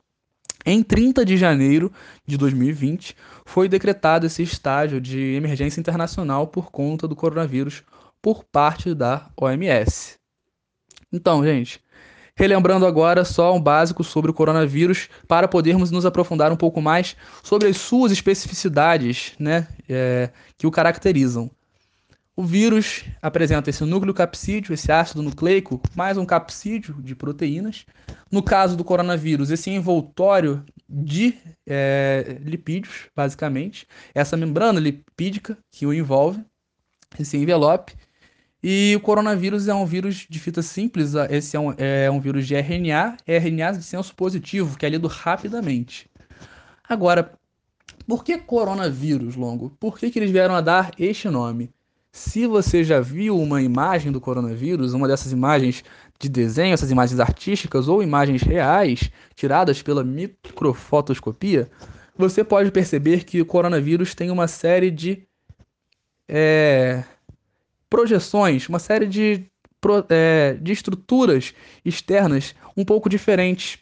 [0.64, 1.92] Em 30 de janeiro
[2.26, 7.82] de 2020, foi decretado esse estágio de emergência internacional por conta do coronavírus
[8.20, 10.14] por parte da OMS.
[11.12, 11.80] Então, gente,
[12.36, 17.16] relembrando agora só um básico sobre o coronavírus para podermos nos aprofundar um pouco mais
[17.42, 21.50] sobre as suas especificidades né, é, que o caracterizam.
[22.42, 27.86] O vírus apresenta esse núcleo capsídeo, esse ácido nucleico, mais um capsídeo de proteínas.
[28.32, 35.94] No caso do coronavírus, esse envoltório de é, lipídios, basicamente, essa membrana lipídica que o
[35.94, 36.44] envolve,
[37.16, 37.94] esse envelope.
[38.60, 42.44] E o coronavírus é um vírus de fita simples, esse é um, é um vírus
[42.44, 46.10] de RNA, RNA de senso positivo, que é lido rapidamente.
[46.88, 47.38] Agora,
[48.04, 49.70] por que coronavírus, Longo?
[49.78, 51.72] Por que, que eles vieram a dar este nome?
[52.14, 55.82] Se você já viu uma imagem do coronavírus, uma dessas imagens
[56.20, 61.70] de desenho, essas imagens artísticas ou imagens reais tiradas pela microfotoscopia,
[62.14, 65.26] você pode perceber que o coronavírus tem uma série de
[66.28, 67.02] é,
[67.88, 69.46] projeções, uma série de,
[70.10, 73.78] é, de estruturas externas um pouco diferentes.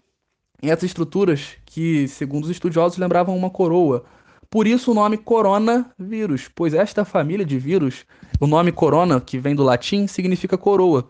[0.62, 4.04] E essas estruturas que, segundo os estudiosos, lembravam uma coroa,
[4.50, 8.04] por isso o nome coronavírus, pois esta família de vírus,
[8.40, 11.08] o nome corona, que vem do latim, significa coroa.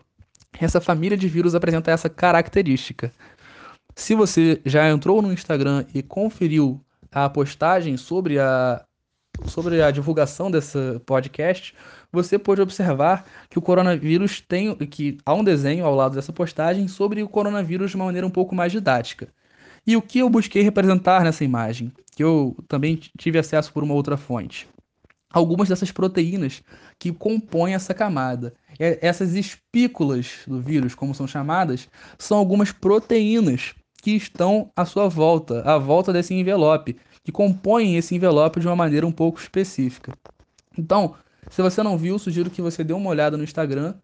[0.59, 3.11] Essa família de vírus apresenta essa característica.
[3.95, 6.79] Se você já entrou no Instagram e conferiu
[7.11, 8.85] a postagem sobre a,
[9.45, 11.73] sobre a divulgação desse podcast,
[12.11, 16.87] você pode observar que o coronavírus tem que há um desenho ao lado dessa postagem
[16.87, 19.29] sobre o coronavírus de uma maneira um pouco mais didática.
[19.85, 21.91] E o que eu busquei representar nessa imagem?
[22.21, 24.69] Que eu também tive acesso por uma outra fonte.
[25.33, 26.61] Algumas dessas proteínas
[26.99, 28.53] que compõem essa camada.
[28.77, 35.63] Essas espículas do vírus, como são chamadas, são algumas proteínas que estão à sua volta,
[35.63, 40.15] à volta desse envelope, que compõem esse envelope de uma maneira um pouco específica.
[40.77, 41.15] Então,
[41.49, 43.95] se você não viu, sugiro que você dê uma olhada no Instagram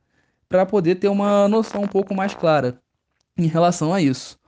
[0.49, 2.81] para poder ter uma noção um pouco mais clara
[3.37, 4.39] em relação a isso.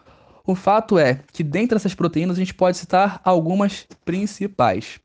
[0.49, 4.99] O fato é que dentre essas proteínas a gente pode citar algumas principais.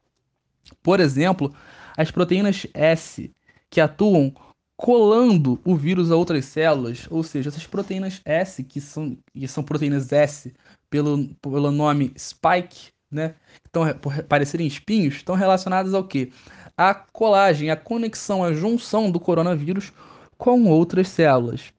[0.82, 1.54] Por exemplo,
[1.98, 3.30] as proteínas S,
[3.68, 4.34] que atuam
[4.74, 9.62] colando o vírus a outras células, ou seja, essas proteínas S, que são, que são
[9.62, 10.50] proteínas S
[10.88, 13.34] pelo, pelo nome spike né,
[13.66, 16.32] estão por parecerem espinhos, estão relacionadas ao quê?
[16.74, 19.92] A colagem, a conexão, a junção do coronavírus
[20.38, 21.73] com outras células.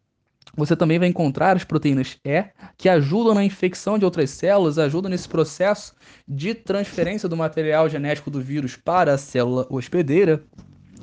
[0.56, 2.46] Você também vai encontrar as proteínas E,
[2.78, 5.94] que ajudam na infecção de outras células, ajudam nesse processo
[6.28, 10.44] de transferência do material genético do vírus para a célula hospedeira.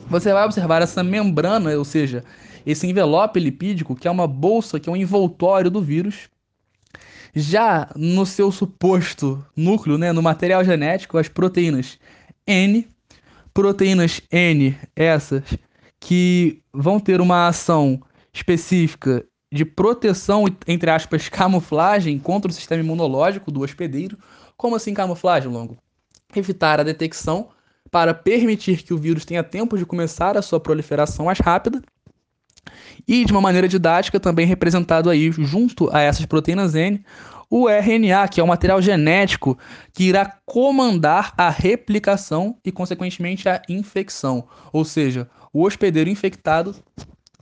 [0.08, 2.24] Você vai observar essa membrana, ou seja,
[2.64, 6.28] esse envelope lipídico, que é uma bolsa, que é um envoltório do vírus.
[7.34, 11.98] Já no seu suposto núcleo, né, no material genético, as proteínas
[12.46, 12.86] N,
[13.54, 15.42] proteínas N, essas
[15.98, 18.00] que vão ter uma ação
[18.34, 24.16] específica de proteção, entre aspas, camuflagem contra o sistema imunológico do hospedeiro.
[24.56, 25.76] Como assim camuflagem, Longo?
[26.34, 27.50] Evitar a detecção
[27.90, 31.82] para permitir que o vírus tenha tempo de começar a sua proliferação mais rápida.
[33.06, 37.04] E de uma maneira didática, também representado aí junto a essas proteínas N,
[37.50, 39.58] o RNA, que é o material genético
[39.92, 44.48] que irá comandar a replicação e, consequentemente, a infecção.
[44.72, 46.74] Ou seja, o hospedeiro infectado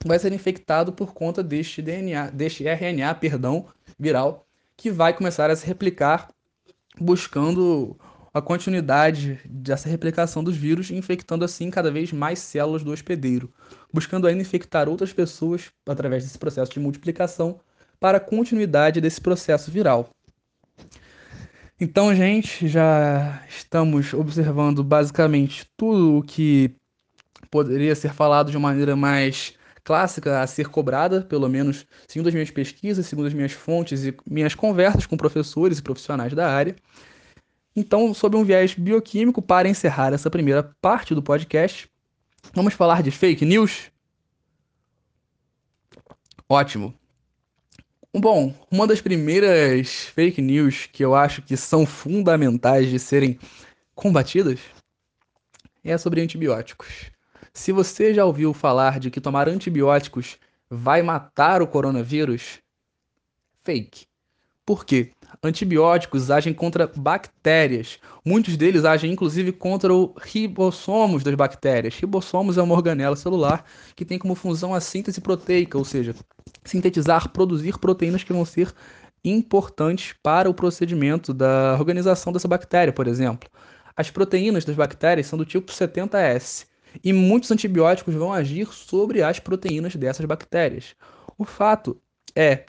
[0.05, 3.67] vai ser infectado por conta deste DNA, deste RNA, perdão,
[3.99, 6.29] viral, que vai começar a se replicar
[6.99, 7.97] buscando
[8.33, 13.51] a continuidade dessa replicação dos vírus, infectando assim cada vez mais células do hospedeiro,
[13.93, 17.59] buscando ainda infectar outras pessoas através desse processo de multiplicação
[17.99, 20.09] para a continuidade desse processo viral.
[21.79, 26.75] Então, gente, já estamos observando basicamente tudo o que
[27.49, 32.33] poderia ser falado de uma maneira mais clássica a ser cobrada, pelo menos segundo as
[32.33, 36.75] minhas pesquisas, segundo as minhas fontes e minhas conversas com professores e profissionais da área.
[37.75, 41.89] Então, sob um viés bioquímico, para encerrar essa primeira parte do podcast,
[42.53, 43.91] vamos falar de fake news?
[46.49, 46.93] Ótimo.
[48.13, 53.39] Bom, uma das primeiras fake news que eu acho que são fundamentais de serem
[53.95, 54.59] combatidas
[55.81, 57.09] é sobre antibióticos.
[57.53, 60.37] Se você já ouviu falar de que tomar antibióticos
[60.69, 62.59] vai matar o coronavírus,
[63.63, 64.05] fake.
[64.65, 65.11] Por quê?
[65.43, 67.99] Antibióticos agem contra bactérias.
[68.23, 71.95] Muitos deles agem inclusive contra os ribossomos das bactérias.
[71.95, 76.15] Ribossomos é uma organela celular que tem como função a síntese proteica, ou seja,
[76.63, 78.73] sintetizar, produzir proteínas que vão ser
[79.25, 83.49] importantes para o procedimento da organização dessa bactéria, por exemplo.
[83.95, 86.70] As proteínas das bactérias são do tipo 70S
[87.03, 90.95] e muitos antibióticos vão agir sobre as proteínas dessas bactérias.
[91.37, 91.99] O fato
[92.35, 92.65] é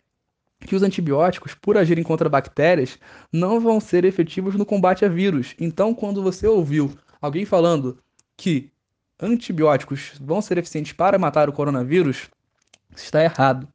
[0.61, 2.99] que os antibióticos, por agirem contra bactérias,
[3.33, 5.55] não vão ser efetivos no combate a vírus.
[5.59, 7.99] Então, quando você ouviu alguém falando
[8.37, 8.71] que
[9.21, 12.29] antibióticos vão ser eficientes para matar o coronavírus,
[12.95, 13.69] está errado.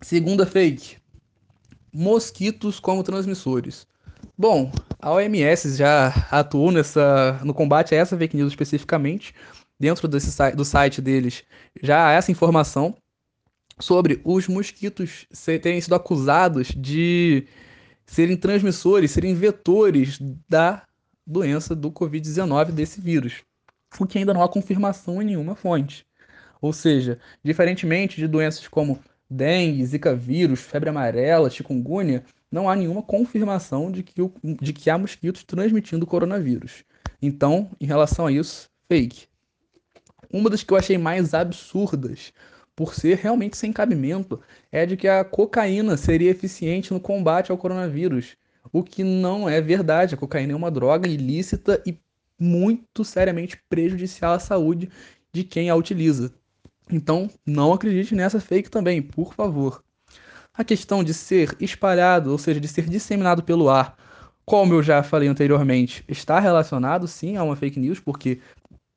[0.00, 0.98] Segunda fake:
[1.92, 3.86] mosquitos como transmissores.
[4.36, 4.70] Bom,
[5.04, 9.34] a OMS já atuou nessa, no combate a essa fake news especificamente.
[9.78, 11.44] Dentro desse, do site deles
[11.82, 12.96] já há essa informação
[13.78, 17.46] sobre os mosquitos terem sido acusados de
[18.06, 20.82] serem transmissores, serem vetores da
[21.26, 23.42] doença do Covid-19, desse vírus.
[24.00, 26.06] O que ainda não há confirmação em nenhuma fonte.
[26.62, 33.02] Ou seja, diferentemente de doenças como dengue, zika vírus, febre amarela, chikungunya, não há nenhuma
[33.02, 36.84] confirmação de que, o, de que há mosquitos transmitindo o coronavírus.
[37.20, 39.26] Então, em relação a isso, fake.
[40.32, 42.32] Uma das que eu achei mais absurdas,
[42.76, 44.40] por ser realmente sem cabimento,
[44.70, 48.36] é de que a cocaína seria eficiente no combate ao coronavírus.
[48.72, 50.14] O que não é verdade.
[50.14, 51.98] A cocaína é uma droga ilícita e
[52.38, 54.88] muito seriamente prejudicial à saúde
[55.32, 56.32] de quem a utiliza.
[56.88, 59.82] Então, não acredite nessa fake também, por favor.
[60.56, 63.96] A questão de ser espalhado, ou seja, de ser disseminado pelo ar,
[64.44, 68.40] como eu já falei anteriormente, está relacionado sim a uma fake news, porque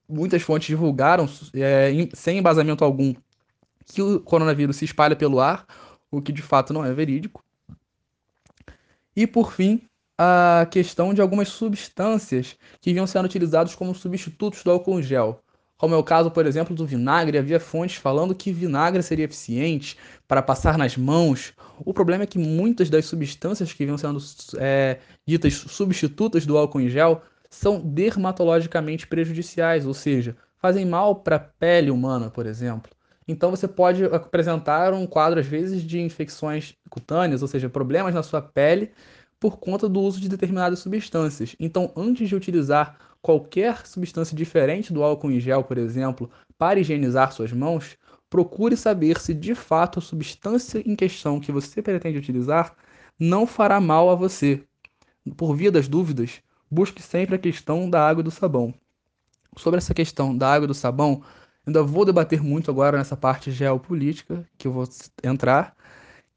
[0.08, 3.13] muitas fontes divulgaram, é, sem embasamento algum,
[3.86, 5.65] que o coronavírus se espalha pelo ar,
[6.12, 7.43] o que de fato não é verídico.
[9.15, 9.82] E por fim,
[10.15, 15.41] a questão de algumas substâncias que vinham sendo utilizadas como substitutos do álcool gel
[15.78, 17.38] como é o caso, por exemplo, do vinagre.
[17.38, 21.54] Havia fontes falando que vinagre seria eficiente para passar nas mãos.
[21.86, 24.20] O problema é que muitas das substâncias que vinham sendo
[24.58, 31.36] é, ditas substitutas do álcool em gel são dermatologicamente prejudiciais, ou seja, fazem mal para
[31.38, 32.91] a pele humana, por exemplo.
[33.28, 38.24] Então você pode apresentar um quadro, às vezes, de infecções cutâneas, ou seja, problemas na
[38.24, 38.91] sua pele,
[39.39, 41.56] por conta do uso de determinadas substâncias.
[41.60, 47.32] Então, antes de utilizar qualquer substância diferente do álcool em gel, por exemplo, para higienizar
[47.32, 47.97] suas mãos,
[48.30, 52.76] procure saber se de fato a substância em questão que você pretende utilizar
[53.20, 54.63] não fará mal a você.
[55.36, 58.74] Por via das dúvidas, busque sempre a questão da água e do sabão.
[59.57, 61.24] Sobre essa questão da água e do sabão,
[61.65, 64.88] ainda vou debater muito agora nessa parte geopolítica que eu vou
[65.24, 65.76] entrar,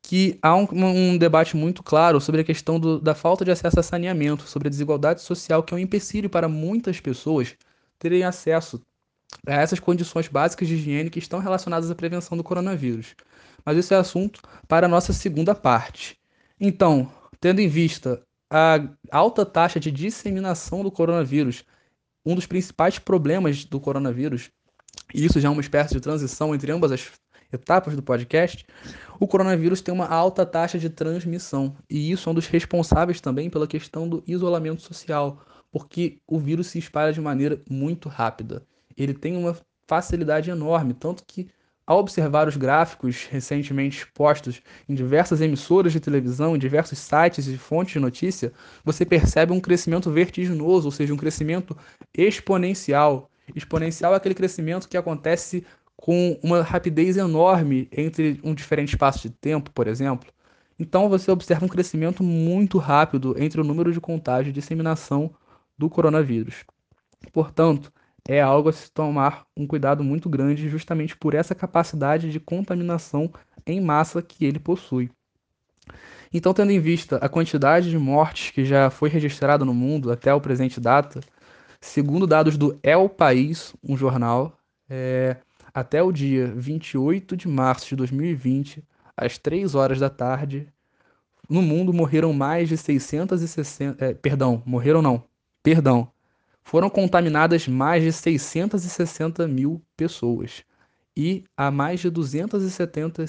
[0.03, 3.79] que há um, um debate muito claro sobre a questão do, da falta de acesso
[3.79, 7.55] a saneamento, sobre a desigualdade social, que é um empecilho para muitas pessoas
[7.99, 8.81] terem acesso
[9.47, 13.15] a essas condições básicas de higiene que estão relacionadas à prevenção do coronavírus.
[13.65, 16.19] Mas isso é assunto para a nossa segunda parte.
[16.59, 18.81] Então, tendo em vista a
[19.13, 21.65] alta taxa de disseminação do coronavírus,
[22.25, 24.51] um dos principais problemas do coronavírus,
[25.15, 27.11] e isso já é uma espécie de transição entre ambas as
[27.53, 28.67] etapas do podcast,
[29.19, 31.77] o coronavírus tem uma alta taxa de transmissão.
[31.89, 35.41] E isso é um dos responsáveis também pela questão do isolamento social,
[35.71, 38.63] porque o vírus se espalha de maneira muito rápida.
[38.97, 41.49] Ele tem uma facilidade enorme, tanto que
[41.91, 47.59] ao observar os gráficos recentemente expostos em diversas emissoras de televisão, em diversos sites e
[47.59, 48.53] fontes de notícia,
[48.85, 51.77] você percebe um crescimento vertiginoso, ou seja, um crescimento
[52.17, 53.29] exponencial.
[53.57, 55.67] Exponencial é aquele crescimento que acontece
[56.01, 60.33] com uma rapidez enorme entre um diferente espaço de tempo, por exemplo.
[60.79, 65.31] Então você observa um crescimento muito rápido entre o número de contágio e disseminação
[65.77, 66.65] do coronavírus.
[67.35, 67.93] Portanto,
[68.27, 73.31] é algo a se tomar um cuidado muito grande justamente por essa capacidade de contaminação
[73.67, 75.11] em massa que ele possui.
[76.33, 80.33] Então, tendo em vista a quantidade de mortes que já foi registrada no mundo até
[80.33, 81.21] o presente data,
[81.79, 84.57] segundo dados do El País, um jornal,
[84.89, 85.37] é,
[85.73, 88.83] até o dia 28 de março de 2020,
[89.16, 90.68] às 3 horas da tarde,
[91.49, 94.05] no mundo morreram mais de 660.
[94.05, 95.25] É, perdão, morreram não.
[95.62, 96.11] Perdão,
[96.62, 100.64] foram contaminadas mais de 660 mil pessoas
[101.16, 103.25] e há mais de 270,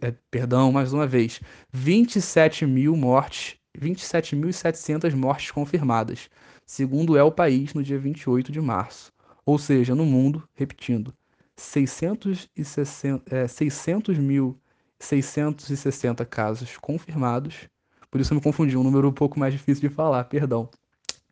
[0.00, 1.40] é, perdão, mais uma vez,
[1.72, 6.28] 27 mil mortes, 27.700 mortes confirmadas,
[6.66, 9.12] segundo é o país no dia 28 de março.
[9.44, 11.14] Ou seja, no mundo, repetindo,
[11.56, 14.58] 660, é, 600 mil
[14.98, 17.68] 660 casos confirmados,
[18.10, 20.68] por isso eu me confundi, um número um pouco mais difícil de falar, perdão,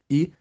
[0.09, 0.33] e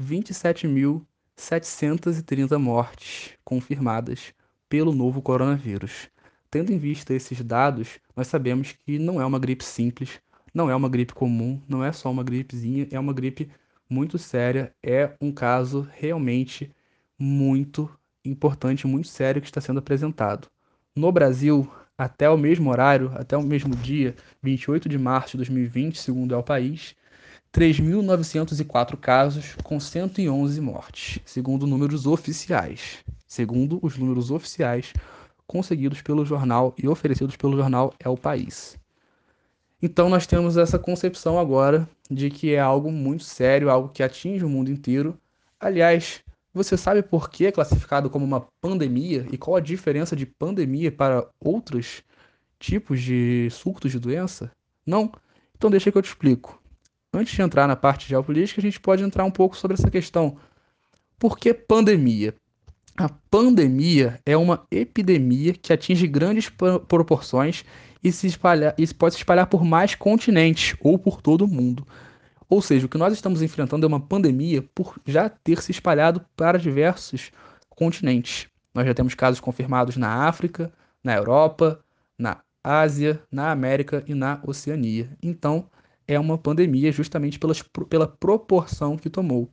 [0.00, 4.34] 27.730 mortes confirmadas
[4.68, 6.08] pelo novo coronavírus.
[6.50, 10.20] Tendo em vista esses dados, nós sabemos que não é uma gripe simples,
[10.54, 13.50] não é uma gripe comum, não é só uma gripezinha, é uma gripe
[13.88, 16.70] muito séria, é um caso realmente
[17.18, 17.90] muito
[18.28, 20.48] importante, muito sério que está sendo apresentado.
[20.94, 25.98] No Brasil, até o mesmo horário, até o mesmo dia, 28 de março de 2020,
[25.98, 26.94] segundo é o país,
[27.52, 32.98] 3.904 casos com 111 mortes, segundo números oficiais.
[33.26, 34.92] Segundo os números oficiais
[35.46, 38.78] conseguidos pelo jornal e oferecidos pelo jornal É o País.
[39.80, 44.44] Então nós temos essa concepção agora de que é algo muito sério, algo que atinge
[44.44, 45.16] o mundo inteiro.
[45.58, 46.22] Aliás,
[46.58, 50.92] você sabe por que é classificado como uma pandemia e qual a diferença de pandemia
[50.92, 52.02] para outros
[52.58, 54.50] tipos de surtos de doença?
[54.86, 55.10] Não?
[55.56, 56.60] Então deixa que eu te explico
[57.12, 60.36] antes de entrar na parte geopolítica, a gente pode entrar um pouco sobre essa questão.
[61.18, 62.34] Por que pandemia?
[62.96, 66.50] A pandemia é uma epidemia que atinge grandes
[66.88, 67.64] proporções
[68.02, 71.86] e, se espalha, e pode se espalhar por mais continentes ou por todo o mundo.
[72.48, 76.24] Ou seja, o que nós estamos enfrentando é uma pandemia por já ter se espalhado
[76.34, 77.30] para diversos
[77.68, 78.48] continentes.
[78.74, 80.72] Nós já temos casos confirmados na África,
[81.02, 81.80] na Europa,
[82.18, 85.10] na Ásia, na América e na Oceania.
[85.22, 85.66] Então,
[86.06, 89.48] é uma pandemia justamente pelas, pela proporção que tomou.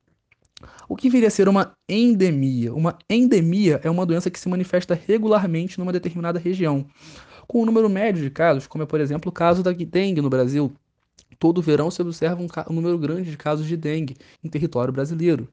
[0.87, 2.73] O que viria a ser uma endemia?
[2.73, 6.85] Uma endemia é uma doença que se manifesta regularmente numa determinada região,
[7.45, 10.29] com um número médio de casos, como é, por exemplo, o caso da dengue no
[10.29, 10.73] Brasil.
[11.39, 15.47] Todo verão se observa um, um número grande de casos de dengue em território brasileiro.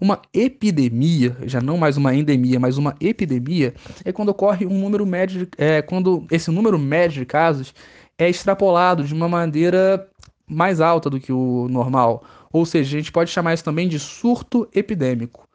[0.00, 3.74] Uma epidemia, já não mais uma endemia, mas uma epidemia,
[4.04, 7.72] é quando ocorre um número médio, de, é, quando esse número médio de casos
[8.18, 10.08] é extrapolado de uma maneira
[10.46, 12.24] mais alta do que o normal.
[12.52, 15.48] Ou seja, a gente pode chamar isso também de surto epidêmico.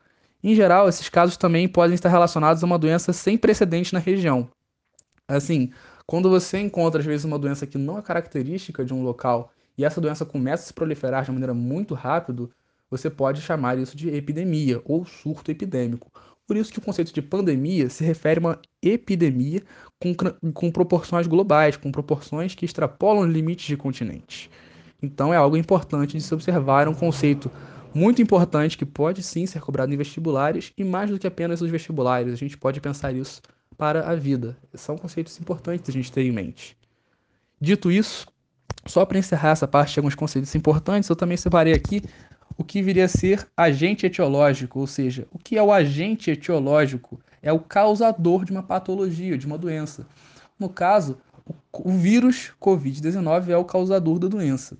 [0.43, 4.49] Em geral, esses casos também podem estar relacionados a uma doença sem precedente na região.
[5.27, 5.71] Assim,
[6.05, 9.85] quando você encontra às vezes uma doença que não é característica de um local e
[9.85, 12.49] essa doença começa a se proliferar de maneira muito rápida,
[12.91, 16.11] você pode chamar isso de epidemia ou surto epidêmico.
[16.45, 19.63] Por isso que o conceito de pandemia se refere a uma epidemia
[19.97, 20.13] com,
[20.51, 24.49] com proporções globais, com proporções que extrapolam limites de continentes.
[25.01, 27.49] Então é algo importante de se observar, é um conceito
[27.93, 31.69] muito importante que pode sim ser cobrado em vestibulares e mais do que apenas os
[31.69, 33.41] vestibulares, a gente pode pensar isso
[33.77, 34.57] para a vida.
[34.73, 36.75] São conceitos importantes a gente ter em mente.
[37.61, 38.27] Dito isso,
[38.89, 42.01] só para encerrar essa parte de alguns conceitos importantes, eu também separei aqui
[42.57, 47.21] o que viria a ser agente etiológico, ou seja, o que é o agente etiológico?
[47.41, 50.05] É o causador de uma patologia, de uma doença.
[50.59, 51.19] No caso,
[51.71, 54.75] o vírus Covid-19 é o causador da doença.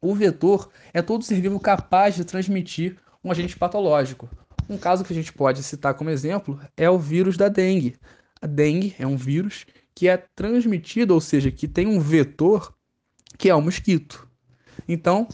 [0.00, 4.28] O vetor é todo ser vivo capaz de transmitir um agente patológico.
[4.70, 7.96] Um caso que a gente pode citar como exemplo é o vírus da dengue.
[8.40, 12.72] A dengue é um vírus que é transmitido, ou seja, que tem um vetor
[13.38, 14.28] que é o mosquito.
[14.88, 15.28] Então,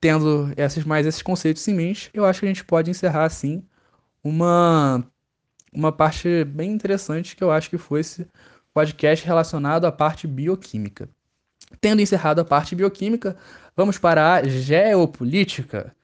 [0.00, 3.62] tendo esses mais esses conceitos em mente, eu acho que a gente pode encerrar assim
[4.22, 5.04] uma
[5.72, 8.26] uma parte bem interessante que eu acho que foi esse
[8.74, 11.08] podcast relacionado à parte bioquímica.
[11.80, 13.36] Tendo encerrado a parte bioquímica,
[13.76, 15.94] vamos para a geopolítica.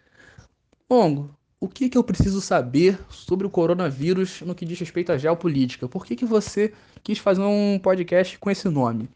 [0.89, 5.19] Longo, o que, que eu preciso saber sobre o coronavírus no que diz respeito à
[5.19, 5.89] geopolítica?
[5.89, 6.73] Por que, que você
[7.03, 9.09] quis fazer um podcast com esse nome?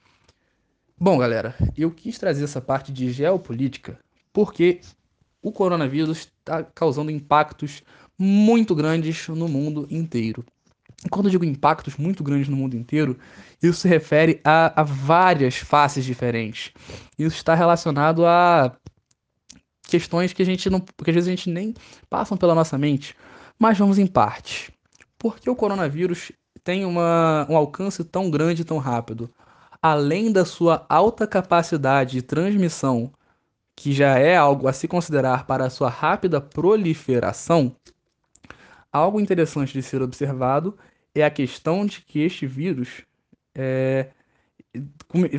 [1.02, 3.98] Bom, galera, eu quis trazer essa parte de geopolítica
[4.34, 4.82] porque
[5.40, 7.82] o coronavírus está causando impactos
[8.18, 10.44] muito grandes no mundo inteiro.
[11.10, 13.18] Quando eu digo impactos muito grandes no mundo inteiro,
[13.62, 16.70] isso se refere a, a várias faces diferentes.
[17.18, 18.76] Isso está relacionado a
[19.84, 21.72] questões que a gente não, que às vezes a gente nem
[22.10, 23.16] passam pela nossa mente,
[23.58, 24.70] mas vamos em parte.
[25.18, 26.30] Por que o coronavírus
[26.62, 29.30] tem uma, um alcance tão grande e tão rápido?
[29.82, 33.12] Além da sua alta capacidade de transmissão,
[33.74, 37.74] que já é algo a se considerar para a sua rápida proliferação,
[38.92, 40.76] algo interessante de ser observado
[41.14, 43.04] é a questão de que este vírus
[43.54, 44.10] é,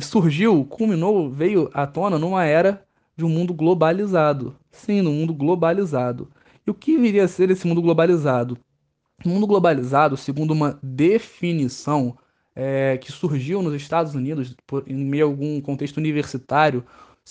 [0.00, 2.84] surgiu, culminou, veio à tona numa era
[3.16, 4.56] de um mundo globalizado.
[4.70, 6.30] Sim, no mundo globalizado.
[6.66, 8.58] E o que viria a ser esse mundo globalizado?
[9.24, 12.16] O mundo globalizado, segundo uma definição
[12.54, 16.84] é, que surgiu nos Estados Unidos, por, em meio a algum contexto universitário,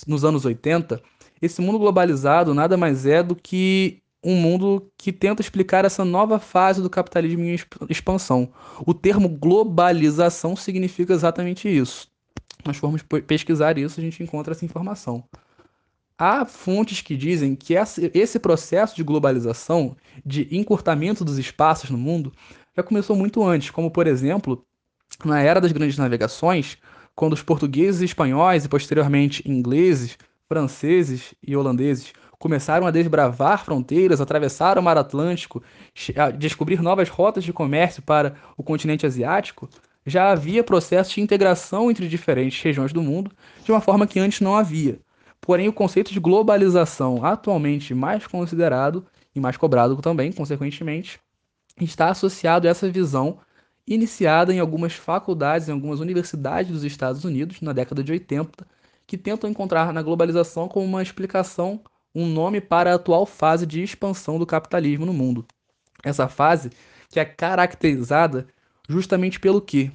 [0.08, 1.02] nos anos 80,
[1.42, 6.40] esse mundo globalizado nada mais é do que um mundo que tenta explicar essa nova
[6.40, 7.58] fase do capitalismo em
[7.90, 8.54] expansão.
[8.86, 12.10] O termo globalização significa exatamente isso.
[12.64, 15.24] Nós formos pesquisar isso, a gente encontra essa informação.
[16.16, 17.74] Há fontes que dizem que
[18.14, 22.32] esse processo de globalização, de encurtamento dos espaços no mundo,
[22.78, 24.64] já começou muito antes, como por exemplo,
[25.24, 26.78] na era das grandes navegações,
[27.16, 34.20] quando os portugueses e espanhóis e posteriormente ingleses, franceses e holandeses começaram a desbravar fronteiras,
[34.20, 35.62] atravessar o Mar Atlântico,
[36.38, 39.70] descobrir novas rotas de comércio para o continente asiático,
[40.06, 43.32] já havia processo de integração entre diferentes regiões do mundo
[43.64, 45.00] de uma forma que antes não havia.
[45.40, 49.06] Porém, o conceito de globalização, atualmente mais considerado
[49.36, 51.20] e mais cobrado também, consequentemente,
[51.80, 53.38] está associado a essa visão
[53.88, 58.66] iniciada em algumas faculdades, em algumas universidades dos Estados Unidos, na década de 80,
[59.06, 61.82] que tentam encontrar na globalização como uma explicação,
[62.14, 65.46] um nome para a atual fase de expansão do capitalismo no mundo.
[66.04, 66.70] Essa fase
[67.10, 68.48] que é caracterizada
[68.88, 69.92] justamente pelo quê?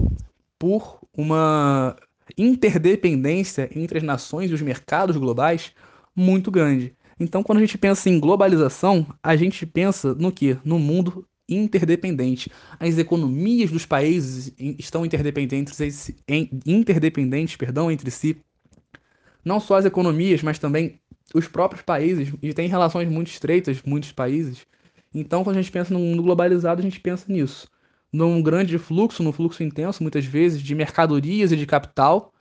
[0.59, 1.97] Por uma
[2.37, 5.73] interdependência entre as nações e os mercados globais
[6.15, 6.95] muito grande.
[7.19, 10.59] Então, quando a gente pensa em globalização, a gente pensa no que?
[10.65, 12.51] No mundo interdependente.
[12.79, 16.11] As economias dos países estão interdependentes,
[16.67, 18.37] interdependentes perdão, entre si.
[19.45, 20.99] Não só as economias, mas também
[21.35, 24.67] os próprios países, e tem relações muito estreitas, muitos países.
[25.15, 27.69] Então, quando a gente pensa no mundo globalizado, a gente pensa nisso.
[28.13, 32.33] Num grande fluxo, num fluxo intenso, muitas vezes, de mercadorias e de capital,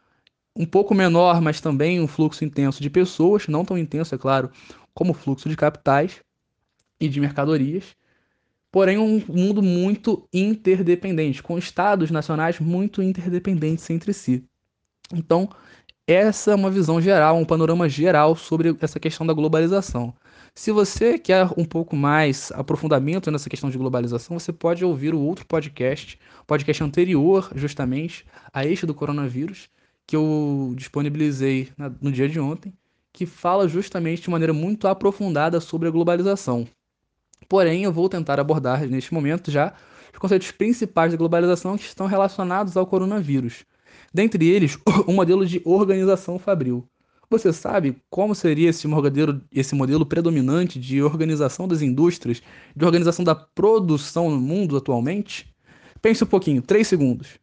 [0.56, 4.50] um pouco menor, mas também um fluxo intenso de pessoas, não tão intenso, é claro,
[4.94, 6.22] como o fluxo de capitais
[7.00, 7.96] e de mercadorias
[8.76, 14.44] porém um mundo muito interdependente, com estados nacionais muito interdependentes entre si.
[15.14, 15.48] Então,
[16.06, 20.14] essa é uma visão geral, um panorama geral sobre essa questão da globalização.
[20.54, 25.22] Se você quer um pouco mais aprofundamento nessa questão de globalização, você pode ouvir o
[25.22, 29.70] outro podcast, podcast anterior, justamente, a este do coronavírus,
[30.06, 31.70] que eu disponibilizei
[32.02, 32.74] no dia de ontem,
[33.14, 36.68] que fala justamente de maneira muito aprofundada sobre a globalização.
[37.48, 39.74] Porém, eu vou tentar abordar neste momento já
[40.12, 43.66] os conceitos principais da globalização que estão relacionados ao coronavírus.
[44.14, 46.88] Dentre eles, o modelo de organização fabril.
[47.30, 52.42] Você sabe como seria esse modelo, esse modelo predominante de organização das indústrias,
[52.76, 55.54] de organização da produção no mundo atualmente?
[56.02, 57.40] Pense um pouquinho, três segundos.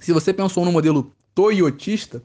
[0.00, 2.22] Se você pensou no modelo toyotista,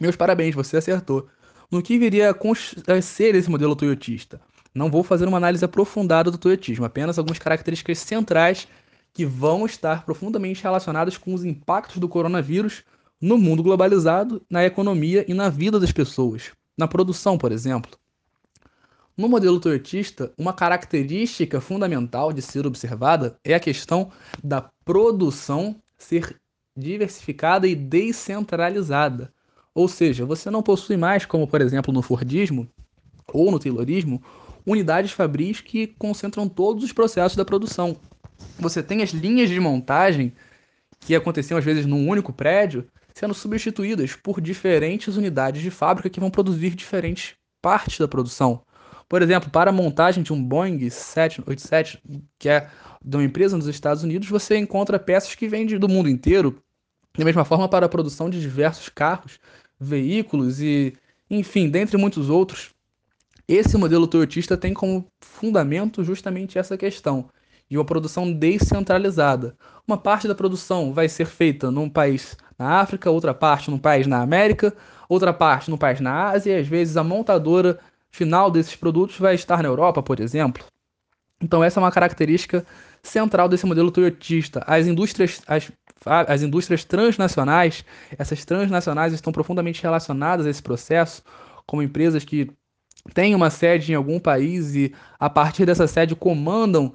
[0.00, 1.28] meus parabéns, você acertou
[1.70, 4.40] no que viria a ser esse modelo toyotista.
[4.74, 8.68] Não vou fazer uma análise aprofundada do toyotismo, apenas algumas características centrais
[9.12, 12.84] que vão estar profundamente relacionadas com os impactos do coronavírus
[13.20, 17.98] no mundo globalizado, na economia e na vida das pessoas, na produção, por exemplo.
[19.16, 24.12] No modelo toyotista, uma característica fundamental de ser observada é a questão
[24.44, 26.40] da produção ser
[26.76, 29.34] diversificada e descentralizada.
[29.78, 32.68] Ou seja, você não possui mais, como por exemplo no Fordismo
[33.32, 34.20] ou no Taylorismo,
[34.66, 37.96] unidades fabris que concentram todos os processos da produção.
[38.58, 40.32] Você tem as linhas de montagem
[40.98, 46.18] que aconteciam às vezes num único prédio sendo substituídas por diferentes unidades de fábrica que
[46.18, 48.60] vão produzir diferentes partes da produção.
[49.08, 52.02] Por exemplo, para a montagem de um Boeing 787,
[52.36, 52.68] que é
[53.00, 56.60] de uma empresa nos Estados Unidos, você encontra peças que vêm do mundo inteiro.
[57.16, 59.40] Da mesma forma, para a produção de diversos carros,
[59.78, 60.94] veículos e,
[61.30, 62.70] enfim, dentre muitos outros.
[63.46, 67.30] Esse modelo toyotista tem como fundamento justamente essa questão
[67.70, 69.56] de uma produção descentralizada.
[69.86, 74.06] Uma parte da produção vai ser feita num país na África, outra parte num país
[74.06, 74.74] na América,
[75.08, 77.78] outra parte num país na Ásia, e às vezes a montadora
[78.10, 80.64] final desses produtos vai estar na Europa, por exemplo.
[81.40, 82.66] Então essa é uma característica
[83.02, 84.64] central desse modelo toyotista.
[84.66, 85.70] As indústrias, as,
[86.04, 87.84] as indústrias transnacionais,
[88.16, 91.22] essas transnacionais estão profundamente relacionadas a esse processo,
[91.66, 92.50] como empresas que
[93.14, 96.92] têm uma sede em algum país e a partir dessa sede comandam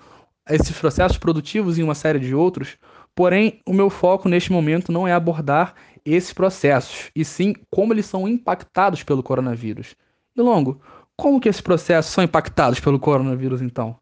[0.49, 2.77] esses processos produtivos em uma série de outros.
[3.15, 5.75] Porém, o meu foco neste momento não é abordar
[6.05, 9.95] esses processos, e sim como eles são impactados pelo coronavírus.
[10.35, 10.81] E longo,
[11.15, 13.95] como que esses processos são impactados pelo coronavírus então?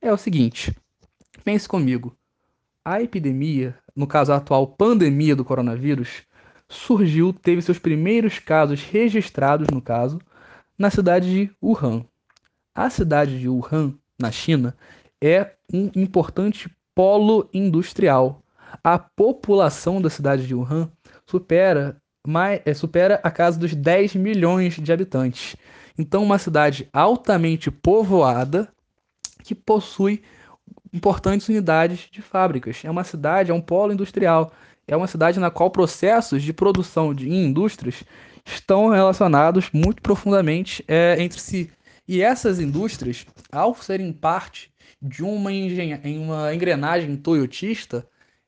[0.00, 0.74] É o seguinte,
[1.44, 2.16] pense comigo.
[2.88, 6.22] A epidemia, no caso a atual pandemia do coronavírus,
[6.68, 10.20] surgiu, teve seus primeiros casos registrados, no caso,
[10.78, 12.04] na cidade de Wuhan.
[12.72, 14.76] A cidade de Wuhan, na China,
[15.20, 18.40] é um importante polo industrial.
[18.84, 20.88] A população da cidade de Wuhan
[21.26, 25.56] supera, mais, é, supera a casa dos 10 milhões de habitantes.
[25.98, 28.72] Então, uma cidade altamente povoada
[29.42, 30.22] que possui
[30.92, 32.80] importantes unidades de fábricas.
[32.84, 34.52] É uma cidade, é um polo industrial.
[34.88, 38.04] É uma cidade na qual processos de produção de indústrias
[38.44, 41.70] estão relacionados muito profundamente é, entre si.
[42.06, 44.70] E essas indústrias, ao serem parte
[45.02, 48.06] de uma, em uma engrenagem toyotista,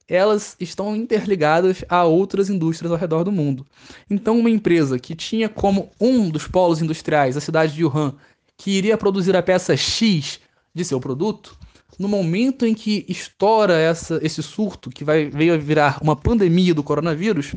[0.08, 3.66] elas estão interligadas a outras indústrias ao redor do mundo.
[4.08, 8.14] Então, uma empresa que tinha como um dos polos industriais a cidade de Wuhan,
[8.56, 10.40] que iria produzir a peça X
[10.74, 11.58] de seu produto,
[11.98, 16.72] no momento em que estoura essa, esse surto, que vai, veio a virar uma pandemia
[16.72, 17.54] do coronavírus,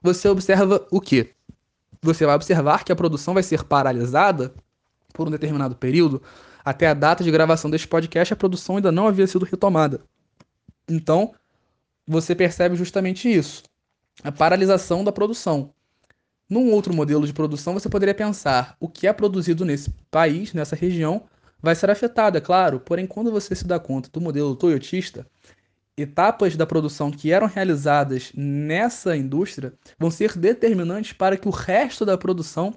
[0.00, 1.34] você observa o quê?
[2.00, 4.54] Você vai observar que a produção vai ser paralisada
[5.12, 6.22] por um determinado período.
[6.64, 10.00] Até a data de gravação deste podcast, a produção ainda não havia sido retomada.
[10.88, 11.34] Então,
[12.06, 13.62] você percebe justamente isso:
[14.22, 15.72] a paralisação da produção.
[16.48, 20.74] Num outro modelo de produção, você poderia pensar o que é produzido nesse país, nessa
[20.74, 21.22] região,
[21.62, 25.26] vai ser afetado, é claro, porém, quando você se dá conta do modelo toyotista,
[25.96, 32.04] etapas da produção que eram realizadas nessa indústria vão ser determinantes para que o resto
[32.04, 32.74] da produção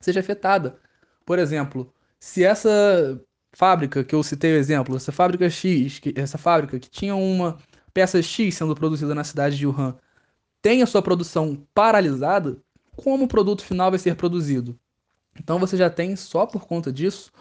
[0.00, 0.76] seja afetada.
[1.24, 3.20] Por exemplo, se essa
[3.52, 7.58] fábrica que eu citei o exemplo, essa fábrica X, que, essa fábrica que tinha uma
[7.92, 9.96] peça X sendo produzida na cidade de Wuhan,
[10.60, 12.58] tem a sua produção paralisada,
[12.96, 14.78] como o produto final vai ser produzido?
[15.38, 17.32] Então você já tem, só por conta disso,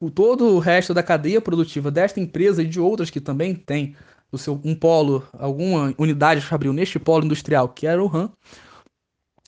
[0.00, 3.96] o, todo o resto da cadeia produtiva desta empresa e de outras que também tem
[4.30, 8.30] o seu, um polo, alguma unidade fabril neste polo industrial que era o Wuhan,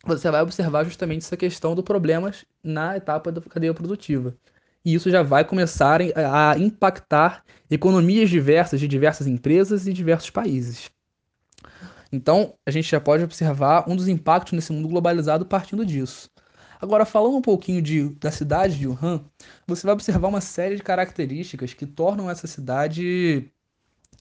[0.05, 4.35] você vai observar justamente essa questão do problemas na etapa da cadeia produtiva
[4.85, 10.91] e isso já vai começar a impactar economias diversas de diversas empresas e diversos países.
[12.13, 16.29] Então, a gente já pode observar um dos impactos nesse mundo globalizado partindo disso.
[16.81, 19.25] Agora, falando um pouquinho de, da cidade de Wuhan,
[19.67, 23.51] você vai observar uma série de características que tornam essa cidade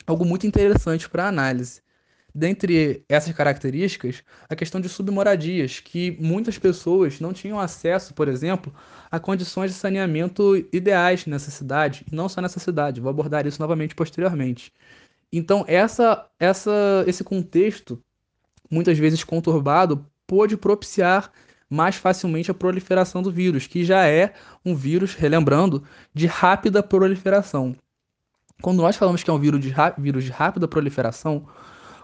[0.05, 1.81] algo muito interessante para análise.
[2.35, 8.73] Dentre essas características, a questão de submoradias, que muitas pessoas não tinham acesso, por exemplo,
[9.09, 13.59] a condições de saneamento ideais nessa cidade, e não só nessa cidade, vou abordar isso
[13.59, 14.71] novamente posteriormente.
[15.31, 18.01] Então, essa, essa, esse contexto,
[18.69, 21.31] muitas vezes conturbado, pôde propiciar
[21.69, 24.33] mais facilmente a proliferação do vírus, que já é
[24.65, 27.75] um vírus, relembrando, de rápida proliferação.
[28.61, 31.45] Quando nós falamos que é um vírus de, vírus de rápida proliferação,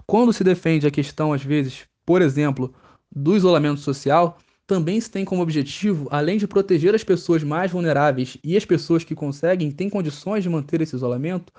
[0.05, 2.73] quando se defende a questão, às vezes, por exemplo,
[3.13, 4.37] do isolamento social,
[4.67, 9.03] também se tem como objetivo, além de proteger as pessoas mais vulneráveis e as pessoas
[9.03, 11.51] que conseguem, têm condições de manter esse isolamento,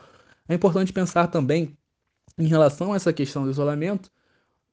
[0.49, 1.77] é importante pensar também,
[2.39, 4.11] em relação a essa questão do isolamento,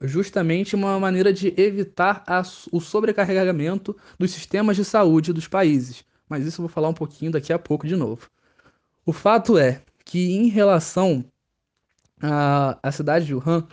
[0.03, 6.03] justamente uma maneira de evitar a, o sobrecarregamento dos sistemas de saúde dos países.
[6.27, 8.29] Mas isso eu vou falar um pouquinho daqui a pouco de novo.
[9.05, 11.25] O fato é que, em relação
[12.21, 13.67] à, à cidade de Wuhan,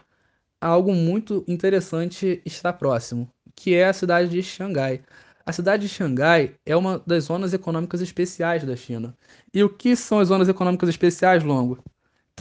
[0.61, 5.03] algo muito interessante está próximo, que é a cidade de Xangai.
[5.45, 9.17] A cidade de Xangai é uma das zonas econômicas especiais da China.
[9.53, 11.83] E o que são as zonas econômicas especiais, Longo?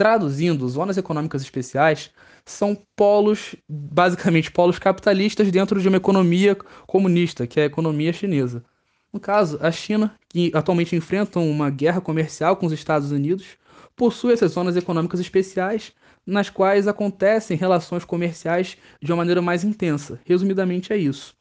[0.00, 2.10] Traduzindo, zonas econômicas especiais
[2.46, 8.64] são polos, basicamente polos capitalistas dentro de uma economia comunista, que é a economia chinesa.
[9.12, 13.58] No caso, a China, que atualmente enfrenta uma guerra comercial com os Estados Unidos,
[13.94, 15.92] possui essas zonas econômicas especiais
[16.26, 20.18] nas quais acontecem relações comerciais de uma maneira mais intensa.
[20.24, 21.34] Resumidamente é isso.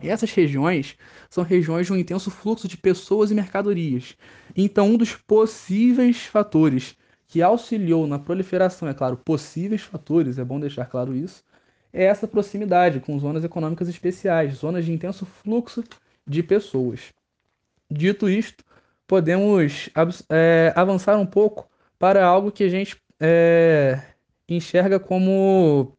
[0.00, 0.96] Essas regiões
[1.28, 4.16] são regiões de um intenso fluxo de pessoas e mercadorias.
[4.56, 6.98] Então, um dos possíveis fatores
[7.30, 11.44] que auxiliou na proliferação, é claro, possíveis fatores, é bom deixar claro isso,
[11.92, 15.84] é essa proximidade com zonas econômicas especiais, zonas de intenso fluxo
[16.26, 17.12] de pessoas.
[17.88, 18.64] Dito isto,
[19.06, 19.88] podemos
[20.28, 21.70] é, avançar um pouco
[22.00, 24.00] para algo que a gente é,
[24.48, 25.96] enxerga como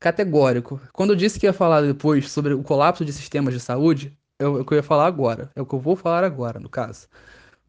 [0.00, 0.80] categórico.
[0.90, 4.46] Quando eu disse que ia falar depois sobre o colapso de sistemas de saúde, é
[4.46, 5.50] o que eu ia falar agora.
[5.54, 7.08] É o que eu vou falar agora, no caso.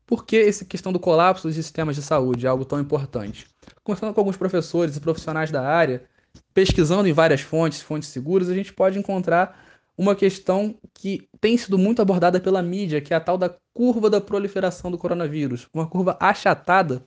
[0.07, 3.45] Por que essa questão do colapso dos sistemas de saúde é algo tão importante?
[3.83, 6.05] Conversando com alguns professores e profissionais da área,
[6.53, 9.61] pesquisando em várias fontes, fontes seguras, a gente pode encontrar
[9.97, 14.09] uma questão que tem sido muito abordada pela mídia, que é a tal da curva
[14.09, 17.03] da proliferação do coronavírus, uma curva achatada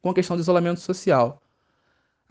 [0.00, 1.42] com a questão do isolamento social.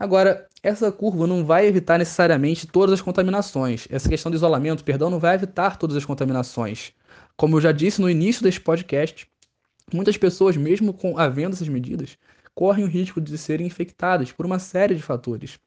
[0.00, 3.86] Agora, essa curva não vai evitar necessariamente todas as contaminações.
[3.88, 6.92] Essa questão do isolamento, perdão, não vai evitar todas as contaminações.
[7.36, 9.28] Como eu já disse no início deste podcast,
[9.92, 12.18] muitas pessoas, mesmo com havendo essas medidas,
[12.54, 15.58] correm o risco de serem infectadas por uma série de fatores.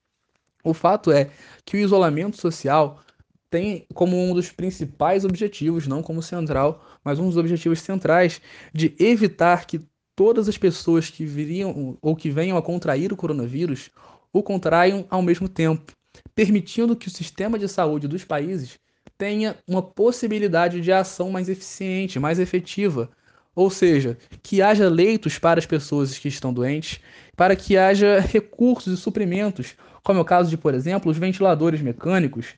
[0.64, 1.30] O fato é
[1.66, 3.02] que o isolamento social
[3.50, 8.42] tem como um dos principais objetivos, não como central, mas um dos objetivos centrais
[8.74, 9.82] de evitar que
[10.16, 13.90] todas as pessoas que viriam ou que venham a contrair o coronavírus
[14.32, 15.92] o contraiam ao mesmo tempo,
[16.34, 18.80] permitindo que o sistema de saúde dos países
[19.18, 23.10] tenha uma possibilidade de ação mais eficiente, mais efetiva,
[23.56, 27.00] ou seja, que haja leitos para as pessoas que estão doentes,
[27.36, 31.82] para que haja recursos e suprimentos, como é o caso de, por exemplo, os ventiladores
[31.82, 32.56] mecânicos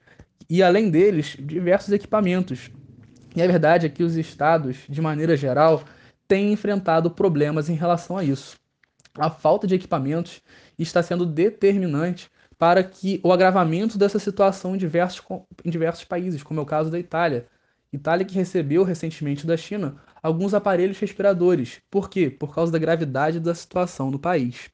[0.50, 2.70] e, além deles, diversos equipamentos.
[3.36, 5.84] E a verdade é que os estados, de maneira geral,
[6.28, 8.58] têm enfrentado problemas em relação a isso.
[9.18, 10.41] A falta de equipamentos
[10.78, 15.22] está sendo determinante para que o agravamento dessa situação em diversos,
[15.66, 17.48] em diversos países, como é o caso da Itália.
[17.91, 21.82] Itália que recebeu recentemente da China alguns aparelhos respiradores.
[21.92, 22.30] Por quê?
[22.30, 24.70] Por causa da gravidade da situação no país.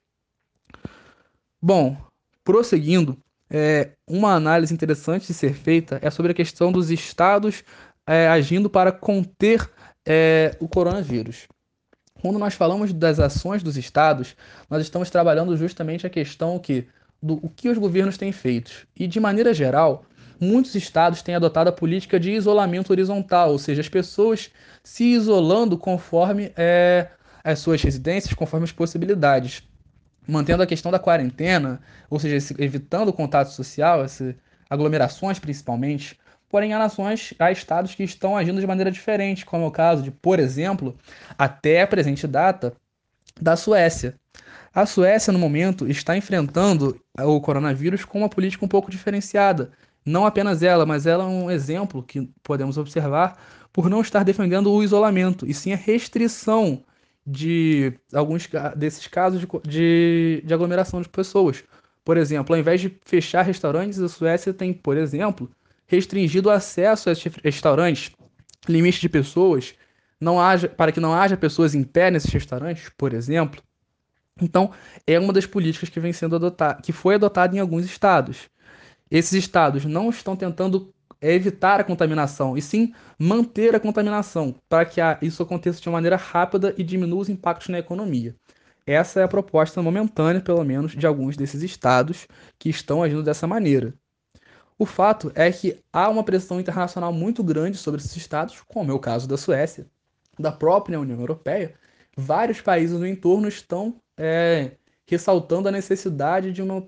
[1.59, 1.97] Bom,
[2.43, 3.17] prosseguindo,
[3.49, 7.63] é, uma análise interessante de ser feita é sobre a questão dos estados
[8.05, 9.69] é, agindo para conter
[10.05, 11.47] é, o coronavírus.
[12.21, 14.35] Quando nós falamos das ações dos estados,
[14.69, 16.87] nós estamos trabalhando justamente a questão que,
[17.21, 18.87] do o que os governos têm feito.
[18.95, 20.05] E, de maneira geral,
[20.39, 24.51] muitos estados têm adotado a política de isolamento horizontal, ou seja, as pessoas
[24.83, 27.09] se isolando conforme é,
[27.43, 29.63] as suas residências, conforme as possibilidades.
[30.27, 34.35] Mantendo a questão da quarentena, ou seja, evitando o contato social, essa,
[34.69, 39.67] aglomerações principalmente, porém há nações, há estados que estão agindo de maneira diferente, como é
[39.67, 40.95] o caso de, por exemplo,
[41.37, 42.73] até a presente data,
[43.41, 44.15] da Suécia.
[44.73, 49.71] A Suécia, no momento, está enfrentando o coronavírus com uma política um pouco diferenciada.
[50.05, 53.37] Não apenas ela, mas ela é um exemplo que podemos observar
[53.71, 56.83] por não estar defendendo o isolamento, e sim a restrição
[57.25, 61.63] de alguns desses casos de, de, de aglomeração de pessoas.
[62.03, 65.49] Por exemplo, ao invés de fechar restaurantes, a Suécia tem, por exemplo,
[65.85, 68.11] restringido o acesso a esses restaurantes,
[68.67, 69.75] limite de pessoas,
[70.19, 73.61] não haja, para que não haja pessoas em pé nesses restaurantes, por exemplo.
[74.41, 74.71] Então,
[75.05, 78.49] é uma das políticas que vem sendo adotada, que foi adotada em alguns estados.
[79.11, 85.01] Esses estados não estão tentando evitar a contaminação, e sim manter a contaminação, para que
[85.21, 88.35] isso aconteça de maneira rápida e diminua os impactos na economia.
[88.85, 93.45] Essa é a proposta momentânea, pelo menos, de alguns desses estados que estão agindo dessa
[93.45, 93.93] maneira.
[94.77, 98.93] O fato é que há uma pressão internacional muito grande sobre esses estados, como é
[98.93, 99.85] o caso da Suécia,
[100.39, 101.75] da própria União Europeia.
[102.15, 104.71] Vários países no entorno estão é,
[105.09, 106.87] ressaltando a necessidade de uma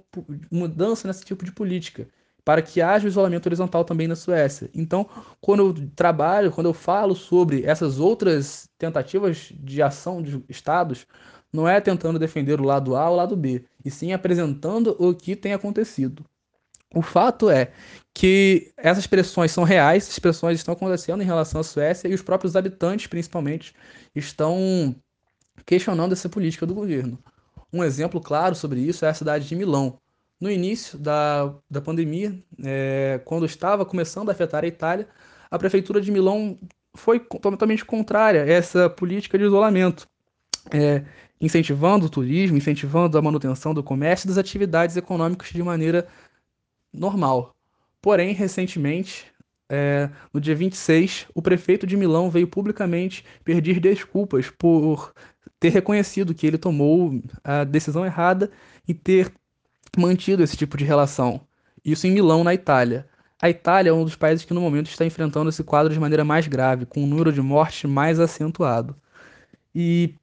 [0.51, 2.07] mudança nesse tipo de política,
[2.45, 4.69] para que haja isolamento horizontal também na Suécia.
[4.73, 5.09] Então,
[5.39, 11.05] quando eu trabalho, quando eu falo sobre essas outras tentativas de ação de estados,
[11.51, 15.13] não é tentando defender o lado A ou o lado B, e sim apresentando o
[15.13, 16.23] que tem acontecido.
[16.93, 17.71] O fato é
[18.13, 22.21] que essas pressões são reais, essas pressões estão acontecendo em relação à Suécia e os
[22.21, 23.73] próprios habitantes, principalmente,
[24.13, 24.95] estão
[25.65, 27.17] questionando essa política do governo.
[27.73, 29.97] Um exemplo claro sobre isso é a cidade de Milão.
[30.39, 35.07] No início da, da pandemia, é, quando estava começando a afetar a Itália,
[35.49, 36.57] a prefeitura de Milão
[36.95, 40.07] foi totalmente contrária a essa política de isolamento,
[40.71, 41.05] é,
[41.39, 46.07] incentivando o turismo, incentivando a manutenção do comércio e das atividades econômicas de maneira
[46.91, 47.55] normal.
[48.01, 49.31] Porém, recentemente,
[49.69, 55.13] é, no dia 26, o prefeito de Milão veio publicamente pedir desculpas por
[55.61, 58.51] ter reconhecido que ele tomou a decisão errada
[58.87, 59.31] e ter
[59.95, 61.39] mantido esse tipo de relação.
[61.85, 63.07] Isso em Milão, na Itália.
[63.39, 66.25] A Itália é um dos países que no momento está enfrentando esse quadro de maneira
[66.25, 68.95] mais grave, com um número de mortes mais acentuado.
[69.73, 70.15] E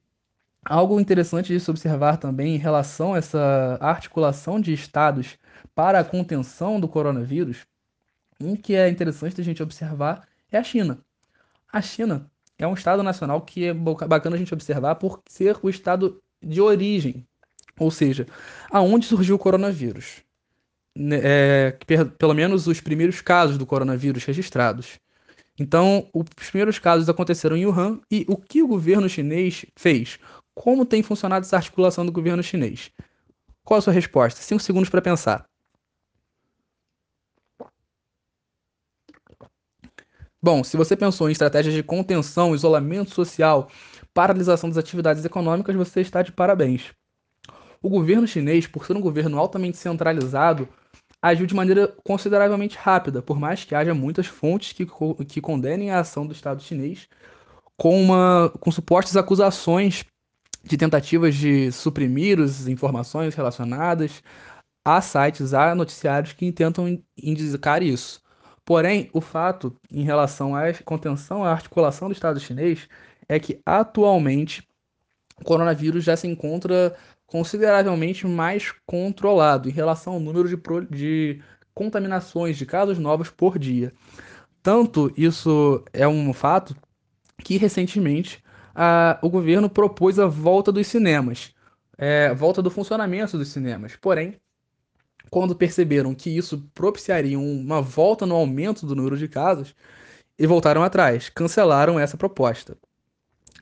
[0.65, 5.37] algo interessante de se observar também em relação a essa articulação de estados
[5.73, 7.65] para a contenção do coronavírus,
[8.41, 10.99] um que é interessante a gente observar é a China.
[11.71, 12.29] A China
[12.59, 16.59] é um estado nacional que é bacana a gente observar por ser o estado de
[16.59, 17.25] origem,
[17.79, 18.27] ou seja,
[18.69, 20.21] aonde surgiu o coronavírus.
[20.95, 21.77] Né, é,
[22.17, 24.99] pelo menos os primeiros casos do coronavírus registrados.
[25.57, 30.19] Então, os primeiros casos aconteceram em Wuhan e o que o governo chinês fez?
[30.53, 32.91] Como tem funcionado essa articulação do governo chinês?
[33.63, 34.41] Qual a sua resposta?
[34.41, 35.48] Cinco segundos para pensar.
[40.41, 43.69] Bom, se você pensou em estratégias de contenção, isolamento social,
[44.13, 46.93] paralisação das atividades econômicas, você está de parabéns.
[47.81, 50.67] O governo chinês, por ser um governo altamente centralizado,
[51.21, 54.87] agiu de maneira consideravelmente rápida, por mais que haja muitas fontes que,
[55.27, 57.07] que condenem a ação do Estado chinês
[57.77, 60.05] com, uma, com supostas acusações
[60.63, 64.21] de tentativas de suprimir as informações relacionadas
[64.85, 68.21] a sites, a noticiários que tentam indicar isso.
[68.69, 72.87] Porém, o fato em relação à contenção, à articulação do Estado chinês,
[73.27, 74.61] é que atualmente
[75.41, 76.95] o coronavírus já se encontra
[77.25, 81.41] consideravelmente mais controlado em relação ao número de, pro, de
[81.73, 83.91] contaminações de casos novos por dia.
[84.61, 86.75] Tanto isso é um fato
[87.43, 88.43] que recentemente
[88.75, 91.55] a, o governo propôs a volta dos cinemas,
[91.97, 93.95] é, volta do funcionamento dos cinemas.
[93.95, 94.39] Porém,
[95.29, 99.75] quando perceberam que isso propiciaria uma volta no aumento do número de casos,
[100.39, 102.77] e voltaram atrás, cancelaram essa proposta.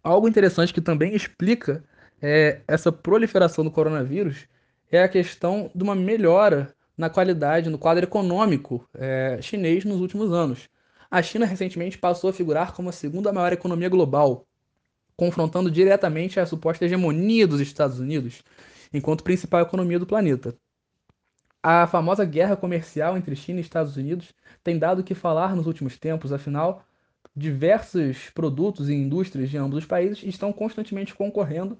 [0.03, 1.84] Algo interessante que também explica
[2.22, 4.47] é, essa proliferação do coronavírus
[4.91, 10.32] é a questão de uma melhora na qualidade, no quadro econômico é, chinês nos últimos
[10.32, 10.70] anos.
[11.09, 14.45] A China recentemente passou a figurar como a segunda maior economia global,
[15.15, 18.43] confrontando diretamente a suposta hegemonia dos Estados Unidos
[18.93, 20.55] enquanto principal economia do planeta.
[21.70, 25.68] A famosa guerra comercial entre China e Estados Unidos tem dado o que falar nos
[25.68, 26.86] últimos tempos, afinal,
[27.36, 31.78] diversos produtos e indústrias de ambos os países estão constantemente concorrendo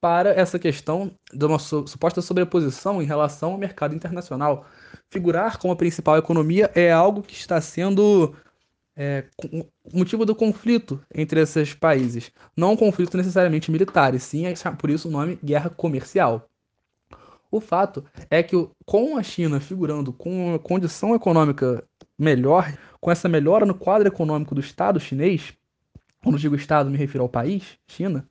[0.00, 4.66] para essa questão de uma suposta sobreposição em relação ao mercado internacional.
[5.10, 8.36] Figurar como a principal economia é algo que está sendo
[8.94, 9.24] é,
[9.92, 12.30] motivo do conflito entre esses países.
[12.56, 16.48] Não um conflito necessariamente militar, e sim, é por isso o nome guerra comercial.
[17.54, 21.84] O fato é que com a China figurando com uma condição econômica
[22.18, 25.52] melhor, com essa melhora no quadro econômico do Estado chinês,
[26.20, 28.28] quando digo Estado me refiro ao país, China,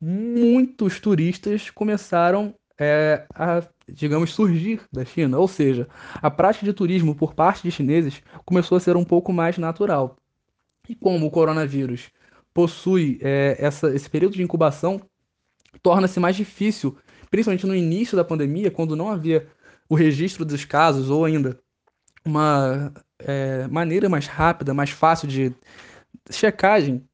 [0.00, 5.36] muitos turistas começaram é, a, digamos, surgir da China.
[5.40, 9.32] Ou seja, a prática de turismo por parte de chineses começou a ser um pouco
[9.32, 10.16] mais natural.
[10.88, 12.08] E como o coronavírus
[12.54, 15.00] possui é, essa, esse período de incubação,
[15.82, 16.96] torna-se mais difícil,
[17.34, 19.48] principalmente no início da pandemia, quando não havia
[19.88, 21.58] o registro dos casos ou ainda
[22.24, 25.52] uma é, maneira mais rápida, mais fácil de
[26.30, 27.04] checagem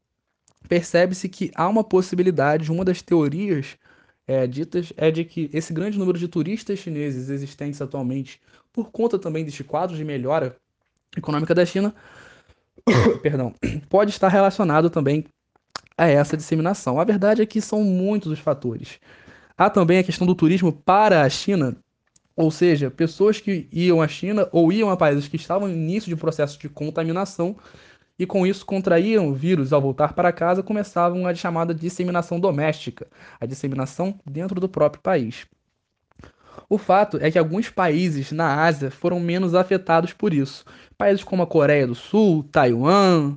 [0.69, 3.79] percebe-se que há uma possibilidade, uma das teorias
[4.27, 8.39] é, ditas é de que esse grande número de turistas chineses existentes atualmente,
[8.75, 10.55] por conta também deste quadro de melhora
[11.17, 11.95] econômica da China,
[13.23, 13.55] perdão,
[13.89, 15.25] pode estar relacionado também
[15.97, 17.01] a essa disseminação.
[17.01, 19.01] A verdade é que são muitos os fatores.
[19.61, 21.77] Há também a questão do turismo para a China,
[22.35, 26.09] ou seja, pessoas que iam à China ou iam a países que estavam no início
[26.09, 27.55] de processo de contaminação
[28.19, 33.07] e com isso contraíam o vírus ao voltar para casa, começavam a chamada disseminação doméstica,
[33.39, 35.47] a disseminação dentro do próprio país.
[36.67, 40.65] O fato é que alguns países na Ásia foram menos afetados por isso.
[40.97, 43.37] Países como a Coreia do Sul, Taiwan.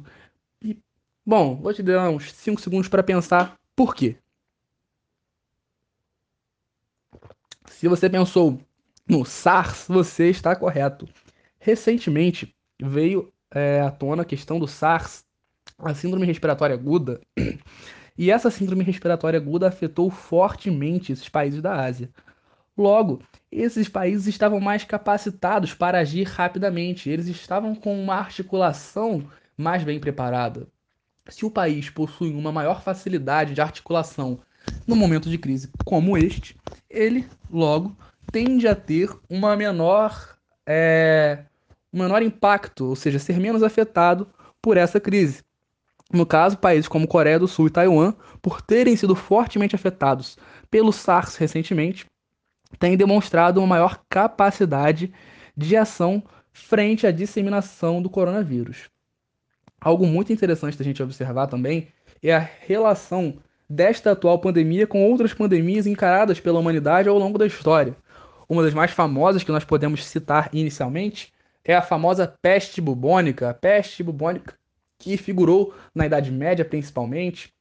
[0.64, 0.78] E,
[1.26, 4.16] bom, vou te dar uns 5 segundos para pensar por quê.
[7.74, 8.62] Se você pensou
[9.08, 11.08] no SARS, você está correto.
[11.60, 15.26] Recentemente veio é, à tona a questão do SARS,
[15.78, 17.20] a síndrome respiratória aguda,
[18.18, 22.10] e essa síndrome respiratória aguda afetou fortemente esses países da Ásia.
[22.78, 23.22] Logo,
[23.52, 30.00] esses países estavam mais capacitados para agir rapidamente, eles estavam com uma articulação mais bem
[30.00, 30.68] preparada.
[31.28, 34.40] Se o país possui uma maior facilidade de articulação
[34.88, 36.56] no momento de crise como este,
[36.90, 37.96] ele logo
[38.32, 41.44] tende a ter uma menor, é,
[41.92, 44.28] um menor impacto, ou seja, ser menos afetado
[44.62, 45.44] por essa crise.
[46.12, 50.38] No caso, países como Coreia do Sul e Taiwan, por terem sido fortemente afetados
[50.70, 52.06] pelo SARS recentemente,
[52.80, 55.14] têm demonstrado uma maior capacidade
[55.56, 58.90] de ação frente à disseminação do coronavírus.
[59.82, 61.90] Algo muito interessante da gente observar também
[62.22, 63.38] é a relação
[63.74, 67.96] desta atual pandemia com outras pandemias encaradas pela humanidade ao longo da história.
[68.48, 71.34] Uma das mais famosas que nós podemos citar inicialmente
[71.66, 74.56] é a famosa peste bubônica, a peste bubônica
[75.00, 77.52] que figurou na Idade Média principalmente.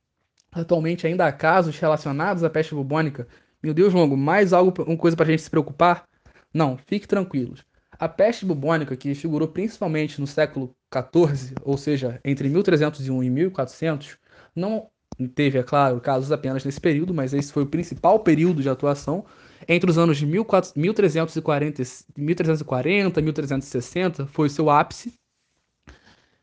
[0.52, 3.26] Atualmente ainda há casos relacionados à peste bubônica.
[3.62, 6.04] Meu Deus, longo, mais algo, uma coisa para a gente se preocupar?
[6.52, 7.64] Não, fique tranquilos.
[7.98, 14.18] A peste bubônica, que figurou principalmente no século XIV, ou seja, entre 1301 e 1400,
[14.54, 14.90] não
[15.34, 19.24] teve, é claro, casos apenas nesse período, mas esse foi o principal período de atuação.
[19.68, 21.82] Entre os anos de 1340,
[22.16, 25.12] 1340 e 1360 foi o seu ápice.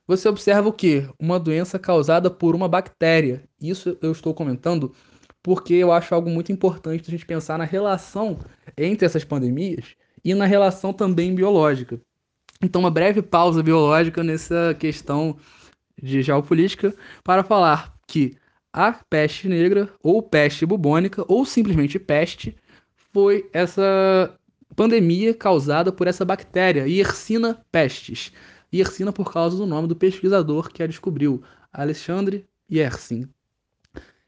[0.08, 1.08] Você observa o que?
[1.20, 3.44] Uma doença causada por uma bactéria.
[3.62, 4.94] Isso eu estou comentando
[5.44, 8.40] porque eu acho algo muito importante a gente pensar na relação
[8.78, 12.00] entre essas pandemias e na relação também biológica.
[12.62, 15.38] Então, uma breve pausa biológica nessa questão
[16.02, 16.94] de geopolítica
[17.24, 18.36] para falar que
[18.72, 22.56] a peste negra, ou peste bubônica, ou simplesmente peste,
[23.12, 24.34] foi essa
[24.76, 28.32] pandemia causada por essa bactéria, Yersinia pestis.
[28.72, 31.44] Yersinia por causa do nome do pesquisador que a descobriu,
[31.74, 33.28] Alexandre Yersin.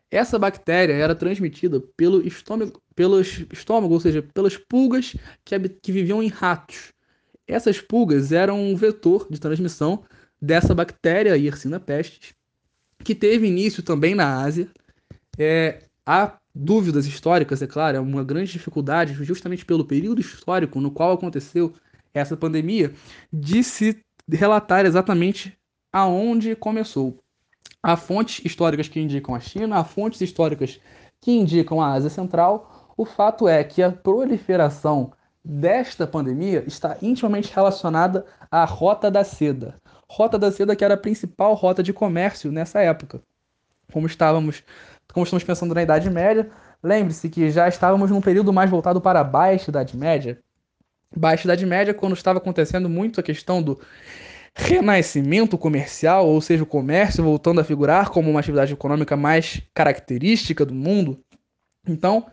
[0.10, 5.16] Essa bactéria era transmitida pelo estômago, pelos estômago, ou seja, pelas pulgas
[5.46, 6.92] que, que viviam em ratos.
[7.48, 10.04] Essas pulgas eram um vetor de transmissão
[10.42, 12.34] dessa bactéria, Yersinia pestis,
[13.04, 14.70] que teve início também na Ásia.
[15.38, 20.92] É, há dúvidas históricas, é claro, é uma grande dificuldade, justamente pelo período histórico no
[20.92, 21.74] qual aconteceu
[22.14, 22.94] essa pandemia,
[23.32, 23.98] de se
[24.30, 25.58] relatar exatamente
[25.92, 27.18] aonde começou.
[27.82, 30.80] Há fontes históricas que indicam a China, há fontes históricas
[31.20, 32.94] que indicam a Ásia Central.
[32.98, 39.81] O fato é que a proliferação desta pandemia está intimamente relacionada à Rota da Seda.
[40.14, 43.22] Rota da Seda que era a principal rota de comércio nessa época.
[43.94, 44.62] Como estávamos,
[45.14, 46.52] como estamos pensando na Idade Média,
[46.84, 50.38] lembre-se que já estávamos num período mais voltado para a Baixa Idade Média.
[51.16, 53.80] Baixa Idade Média, quando estava acontecendo muito a questão do
[54.54, 60.66] renascimento comercial, ou seja, o comércio voltando a figurar como uma atividade econômica mais característica
[60.66, 61.24] do mundo.
[61.88, 62.26] Então,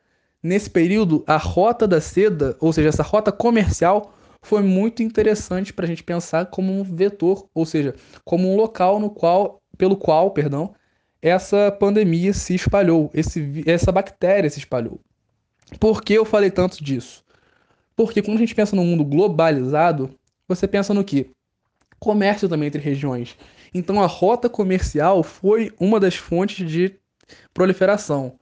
[0.43, 5.84] nesse período, a rota da seda, ou seja, essa rota comercial, foi muito interessante para
[5.84, 10.30] a gente pensar como um vetor, ou seja, como um local no qual, pelo qual,
[10.30, 10.74] perdão,
[11.20, 15.01] essa pandemia se espalhou, esse, essa bactéria se espalhou.
[15.80, 17.24] Por que eu falei tanto disso?
[17.97, 20.11] Porque quando a gente pensa no mundo globalizado,
[20.47, 21.30] você pensa no que?
[21.99, 23.36] comércio também entre regiões.
[23.74, 26.99] Então a rota comercial foi uma das fontes de
[27.53, 28.39] proliferação.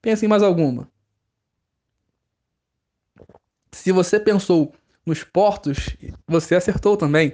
[0.00, 0.88] Pense em mais alguma.
[3.72, 4.72] Se você pensou
[5.06, 5.90] nos portos,
[6.26, 7.32] você acertou também.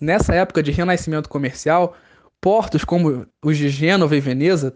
[0.00, 1.96] Nessa época de renascimento comercial,
[2.40, 4.74] portos como os de Gênova e Veneza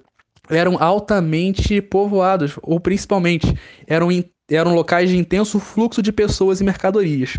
[0.49, 3.55] eram altamente povoados, ou principalmente
[3.87, 4.09] eram,
[4.51, 7.39] eram locais de intenso fluxo de pessoas e mercadorias.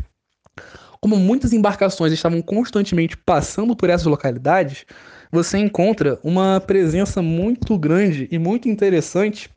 [1.01, 4.85] Como muitas embarcações estavam constantemente passando por essas localidades,
[5.31, 9.49] você encontra uma presença muito grande e muito interessante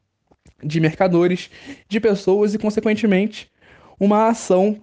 [0.63, 1.51] de mercadores,
[1.89, 3.51] de pessoas e, consequentemente,
[3.99, 4.81] uma ação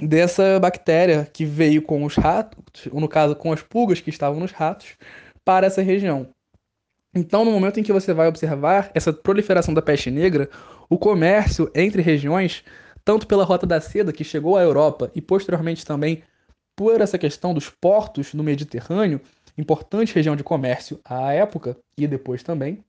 [0.00, 4.40] dessa bactéria que veio com os ratos, ou no caso com as pulgas que estavam
[4.40, 4.94] nos ratos,
[5.44, 6.28] para essa região.
[7.14, 10.50] Então, no momento em que você vai observar essa proliferação da peste negra,
[10.88, 12.62] o comércio entre regiões
[13.06, 16.24] tanto pela Rota da Seda, que chegou à Europa, e posteriormente também
[16.74, 19.20] por essa questão dos portos no Mediterrâneo,
[19.56, 22.84] importante região de comércio à época e depois também,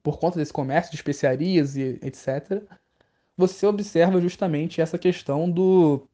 [0.00, 2.62] por conta desse comércio de especiarias e etc.,
[3.36, 6.06] você observa justamente essa questão do,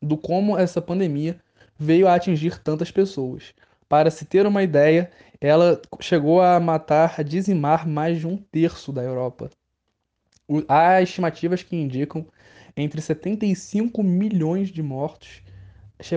[0.00, 1.38] do como essa pandemia
[1.78, 3.54] veio a atingir tantas pessoas.
[3.88, 8.92] Para se ter uma ideia, ela chegou a matar, a dizimar mais de um terço
[8.92, 9.50] da Europa
[10.68, 12.26] há estimativas que indicam
[12.76, 15.42] entre 75 milhões de mortos,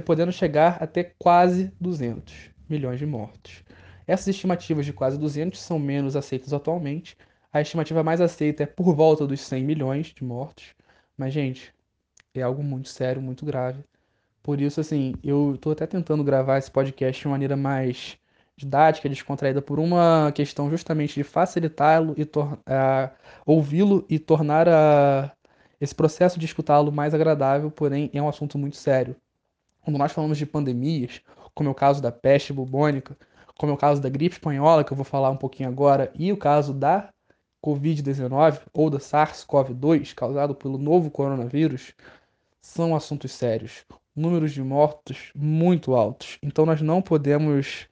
[0.06, 2.34] podendo chegar até quase 200
[2.70, 3.64] milhões de mortos.
[4.08, 7.18] Essas estimativas de quase 200 são menos aceitas atualmente.
[7.52, 10.74] A estimativa mais aceita é por volta dos 100 milhões de mortos.
[11.18, 11.73] Mas, gente,
[12.34, 13.84] é algo muito sério, muito grave.
[14.42, 18.18] Por isso, assim, eu estou até tentando gravar esse podcast de maneira mais
[18.56, 22.28] didática, descontraída, por uma questão justamente de facilitá-lo e
[23.46, 25.32] ouvi-lo e tornar a,
[25.80, 29.16] esse processo de escutá-lo mais agradável, porém é um assunto muito sério.
[29.82, 31.22] Quando nós falamos de pandemias,
[31.54, 33.18] como é o caso da peste bubônica,
[33.58, 36.32] como é o caso da gripe espanhola, que eu vou falar um pouquinho agora, e
[36.32, 37.10] o caso da
[37.64, 41.94] Covid-19 ou da SARS-CoV-2, causado pelo novo coronavírus,
[42.64, 43.86] são assuntos sérios.
[44.16, 46.40] Números de mortos muito altos.
[46.42, 47.88] Então nós não podemos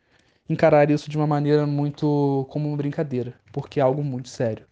[0.50, 4.66] encarar isso de uma maneira muito como uma brincadeira, porque é algo muito sério.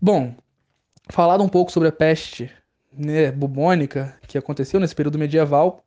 [0.00, 0.34] Bom,
[1.10, 2.50] falado um pouco sobre a peste
[2.92, 5.84] né, bubônica que aconteceu nesse período medieval,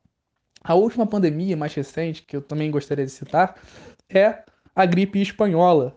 [0.62, 3.56] a última pandemia mais recente, que eu também gostaria de citar,
[4.08, 5.94] é a gripe espanhola.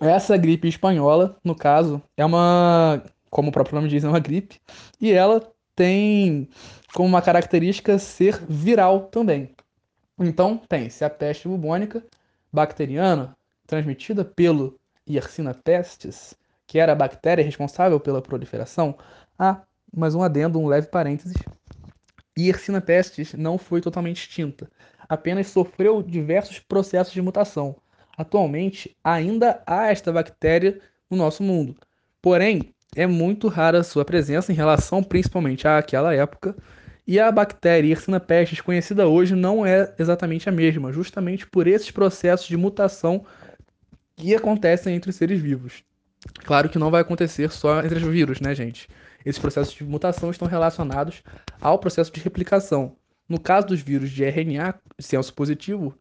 [0.00, 4.60] Essa gripe espanhola, no caso, é uma, como o próprio nome diz, é uma gripe,
[5.00, 5.40] e ela
[5.74, 6.48] tem
[6.92, 9.50] como uma característica ser viral também.
[10.18, 12.04] Então, tem-se a peste bubônica
[12.52, 13.34] bacteriana,
[13.66, 14.78] transmitida pelo
[15.08, 16.34] Yersinia pestis,
[16.66, 18.98] que era a bactéria responsável pela proliferação.
[19.38, 19.62] Ah,
[19.94, 21.36] mais um adendo, um leve parênteses.
[22.38, 24.70] Yersinia pestis não foi totalmente extinta,
[25.08, 27.76] apenas sofreu diversos processos de mutação.
[28.16, 31.76] Atualmente, ainda há esta bactéria no nosso mundo.
[32.20, 36.54] Porém, é muito rara sua presença em relação principalmente àquela época,
[37.06, 41.90] e a bactéria Yersinia pestis conhecida hoje não é exatamente a mesma, justamente por esses
[41.90, 43.24] processos de mutação
[44.16, 45.82] que acontecem entre os seres vivos.
[46.44, 48.88] Claro que não vai acontecer só entre os vírus, né, gente?
[49.24, 51.22] Esses processos de mutação estão relacionados
[51.60, 52.96] ao processo de replicação.
[53.28, 55.94] No caso dos vírus de RNA, senso positivo,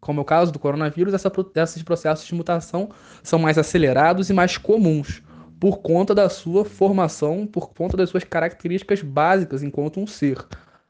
[0.00, 2.90] como é o caso do coronavírus, essa, esses processos de mutação
[3.22, 5.22] são mais acelerados e mais comuns,
[5.58, 10.38] por conta da sua formação, por conta das suas características básicas enquanto um ser.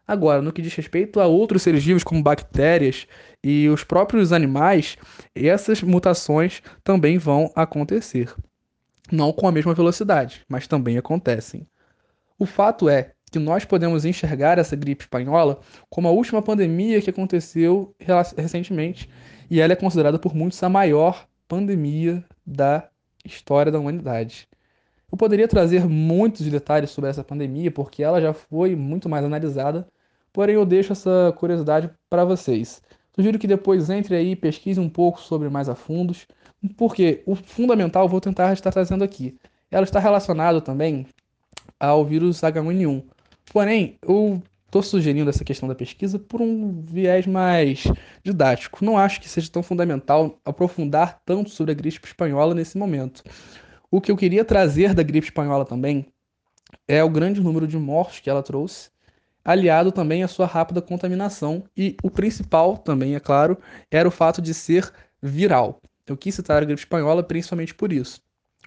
[0.06, 3.06] Agora, no que diz respeito a outros seres vivos, como bactérias
[3.42, 4.96] e os próprios animais,
[5.34, 8.32] essas mutações também vão acontecer.
[9.10, 11.66] Não com a mesma velocidade, mas também acontecem.
[12.38, 15.60] O fato é que nós podemos enxergar essa gripe espanhola
[15.90, 17.94] como a última pandemia que aconteceu
[18.36, 19.08] recentemente
[19.50, 22.88] e ela é considerada por muitos a maior pandemia da
[23.24, 24.48] história da humanidade.
[25.16, 29.88] Eu poderia trazer muitos detalhes sobre essa pandemia porque ela já foi muito mais analisada,
[30.30, 32.82] porém eu deixo essa curiosidade para vocês.
[33.14, 36.26] Sugiro que depois entre aí e pesquise um pouco sobre mais a fundos,
[36.76, 39.34] porque o fundamental eu vou tentar estar trazendo aqui.
[39.70, 41.06] Ela está relacionada também
[41.80, 43.02] ao vírus H1N1.
[43.50, 47.84] Porém, eu estou sugerindo essa questão da pesquisa por um viés mais
[48.22, 48.84] didático.
[48.84, 53.22] Não acho que seja tão fundamental aprofundar tanto sobre a gripe espanhola nesse momento.
[53.96, 56.04] O que eu queria trazer da gripe espanhola também
[56.86, 58.90] é o grande número de mortes que ela trouxe,
[59.42, 63.56] aliado também à sua rápida contaminação, e o principal também, é claro,
[63.90, 64.92] era o fato de ser
[65.22, 65.80] viral.
[66.06, 68.20] Eu quis citar a gripe espanhola principalmente por isso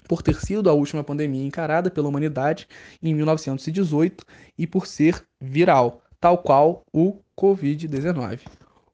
[0.08, 2.68] por ter sido a última pandemia encarada pela humanidade
[3.00, 4.26] em 1918
[4.58, 8.40] e por ser viral, tal qual o Covid-19.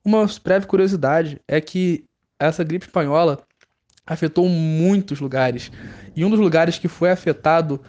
[0.04, 2.04] Uma breve curiosidade é que
[2.38, 3.42] essa gripe espanhola
[4.06, 5.72] afetou muitos lugares.
[6.16, 7.82] E um dos lugares que foi afetado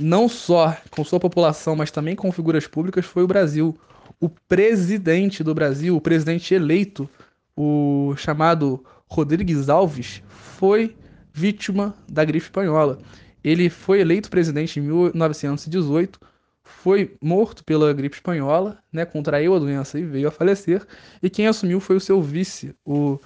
[0.00, 3.76] não só com sua população, mas também com figuras públicas foi o Brasil.
[4.20, 7.08] O presidente do Brasil, o presidente eleito,
[7.56, 10.96] o chamado Rodrigues Alves, foi
[11.32, 12.98] vítima da gripe espanhola.
[13.42, 16.18] Ele foi eleito presidente em 1918,
[16.62, 20.86] foi morto pela gripe espanhola, né, contraiu a doença e veio a falecer,
[21.22, 23.20] e quem assumiu foi o seu vice, o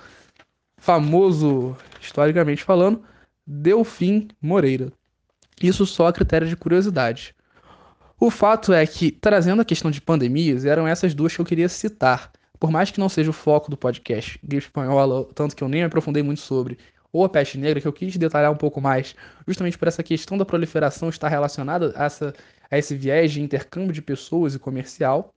[0.79, 3.03] famoso, historicamente falando,
[3.47, 4.93] Delfim Moreira.
[5.63, 7.35] Isso só a critério de curiosidade.
[8.21, 11.69] O fato é que, trazendo a questão de pandemias, eram essas duas que eu queria
[11.69, 12.33] citar.
[12.59, 15.81] Por mais que não seja o foco do podcast, gripe espanhola, tanto que eu nem
[15.81, 16.77] me aprofundei muito sobre,
[17.13, 19.15] ou a peste negra, que eu quis detalhar um pouco mais,
[19.47, 22.35] justamente por essa questão da proliferação estar relacionada a, essa,
[22.71, 25.33] a esse viés de intercâmbio de pessoas e comercial,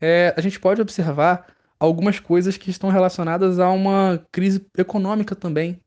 [0.00, 1.46] é, a gente pode observar
[1.82, 5.80] algumas coisas que estão relacionadas a uma crise econômica também.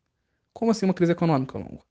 [0.53, 1.85] Como assim uma crise econômica, Longo?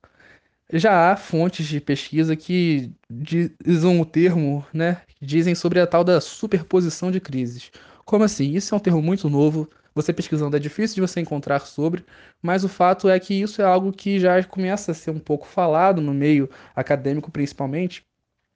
[0.71, 6.21] Já há fontes de pesquisa que dizem o termo, né, dizem sobre a tal da
[6.21, 7.71] superposição de crises.
[8.05, 8.53] Como assim?
[8.53, 12.05] Isso é um termo muito novo, Você pesquisando é difícil de você encontrar sobre,
[12.41, 15.47] mas o fato é que isso é algo que já começa a ser um pouco
[15.47, 18.03] falado no meio acadêmico, principalmente,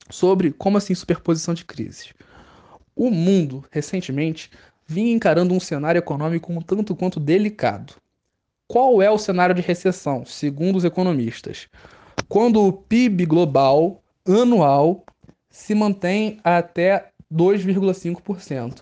[0.09, 2.13] sobre como assim superposição de crises.
[2.95, 4.51] O mundo, recentemente,
[4.89, 7.93] vinha encarando um cenário econômico um tanto quanto delicado.
[8.67, 11.67] Qual é o cenário de recessão, segundo os economistas?
[12.27, 15.05] Quando o PIB global anual
[15.51, 18.81] se mantém até 2,5%.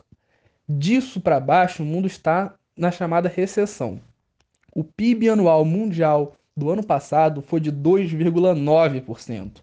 [0.67, 3.99] Disso para baixo, o mundo está na chamada recessão.
[4.73, 9.61] O PIB anual mundial do ano passado foi de 2,9%.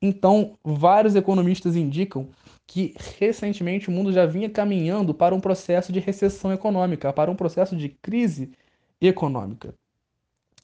[0.00, 2.28] Então, vários economistas indicam
[2.66, 7.36] que recentemente o mundo já vinha caminhando para um processo de recessão econômica, para um
[7.36, 8.50] processo de crise
[9.00, 9.74] econômica.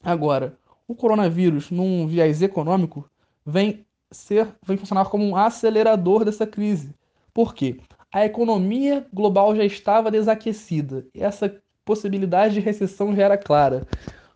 [0.03, 0.57] Agora,
[0.87, 3.09] o coronavírus, num viés econômico,
[3.45, 6.93] vem ser, vem funcionar como um acelerador dessa crise.
[7.33, 7.77] Por quê?
[8.11, 11.05] A economia global já estava desaquecida.
[11.15, 13.87] Essa possibilidade de recessão já era clara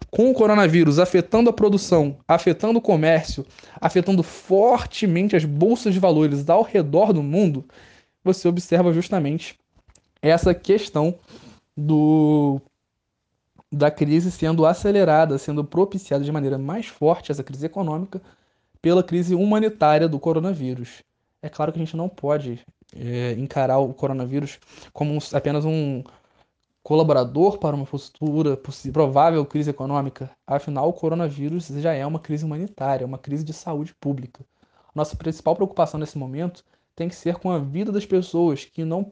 [0.09, 3.45] com o coronavírus afetando a produção, afetando o comércio,
[3.79, 7.65] afetando fortemente as bolsas de valores ao redor do mundo,
[8.23, 9.57] você observa justamente
[10.21, 11.15] essa questão
[11.75, 12.61] do
[13.69, 18.21] da crise sendo acelerada, sendo propiciada de maneira mais forte essa crise econômica
[18.81, 21.03] pela crise humanitária do coronavírus.
[21.41, 22.61] É claro que a gente não pode
[22.95, 24.57] é, encarar o coronavírus
[24.93, 26.01] como apenas um,
[26.87, 28.57] colaborador para uma futura
[28.93, 30.31] provável crise econômica.
[30.47, 34.45] Afinal, o coronavírus já é uma crise humanitária, uma crise de saúde pública.
[34.95, 36.63] Nossa principal preocupação nesse momento
[36.95, 39.11] tem que ser com a vida das pessoas que não,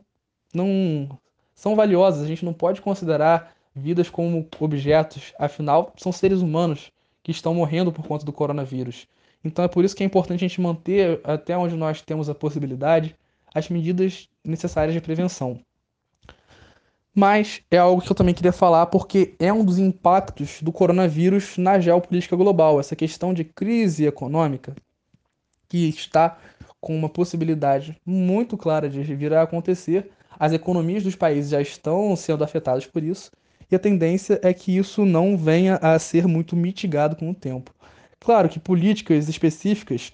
[0.54, 1.20] não
[1.54, 2.24] são valiosas.
[2.24, 7.92] A gente não pode considerar vidas como objetos, afinal, são seres humanos que estão morrendo
[7.92, 9.06] por conta do coronavírus.
[9.44, 12.36] Então é por isso que é importante a gente manter, até onde nós temos a
[12.36, 13.18] possibilidade,
[13.54, 15.60] as medidas necessárias de prevenção.
[17.18, 21.58] Mas é algo que eu também queria falar porque é um dos impactos do coronavírus
[21.58, 24.76] na geopolítica global, essa questão de crise econômica
[25.70, 26.38] que está
[26.82, 30.12] com uma possibilidade muito clara de vir a acontecer.
[30.38, 33.32] As economias dos países já estão sendo afetadas por isso,
[33.72, 37.74] e a tendência é que isso não venha a ser muito mitigado com o tempo.
[38.20, 40.12] Claro que políticas específicas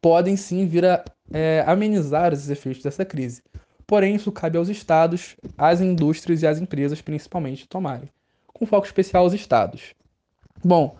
[0.00, 1.02] podem sim vir a
[1.32, 3.42] é, amenizar os efeitos dessa crise,
[3.86, 8.10] porém isso cabe aos estados, às indústrias e às empresas principalmente tomarem,
[8.46, 9.94] com foco especial aos estados.
[10.64, 10.96] Bom,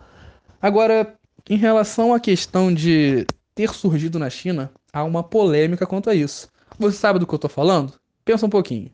[0.61, 1.17] agora
[1.49, 6.49] em relação à questão de ter surgido na China, há uma polêmica quanto a isso.
[6.77, 7.93] Você sabe do que eu estou falando?
[8.23, 8.91] Pensa um pouquinho.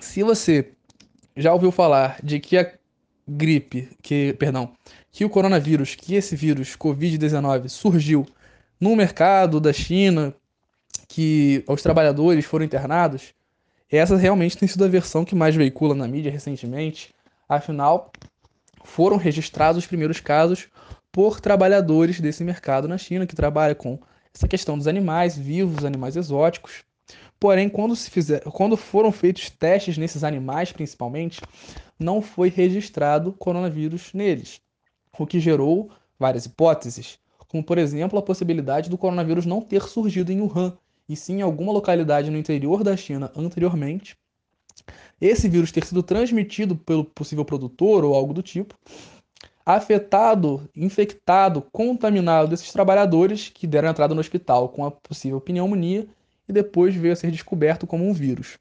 [0.00, 0.72] Se você
[1.36, 2.72] já ouviu falar de que a
[3.26, 4.72] gripe, que, perdão,
[5.12, 8.26] que o coronavírus, que esse vírus COVID-19 surgiu
[8.80, 10.34] no mercado da China
[11.08, 13.34] que os trabalhadores foram internados,
[13.90, 17.14] essa realmente tem sido a versão que mais veicula na mídia recentemente.
[17.48, 18.12] Afinal,
[18.84, 20.68] foram registrados os primeiros casos
[21.10, 23.98] por trabalhadores desse mercado na China, que trabalha com
[24.34, 26.84] essa questão dos animais vivos, animais exóticos.
[27.40, 31.40] Porém, quando, se fizer, quando foram feitos testes nesses animais, principalmente,
[31.98, 34.60] não foi registrado coronavírus neles,
[35.18, 37.18] o que gerou várias hipóteses,
[37.48, 40.76] como por exemplo a possibilidade do coronavírus não ter surgido em Wuhan,
[41.08, 44.16] e sim em alguma localidade no interior da China anteriormente,
[45.20, 48.74] esse vírus ter sido transmitido pelo possível produtor ou algo do tipo,
[49.64, 56.06] afetado, infectado, contaminado desses trabalhadores que deram entrada no hospital com a possível pneumonia
[56.48, 58.58] e depois veio a ser descoberto como um vírus.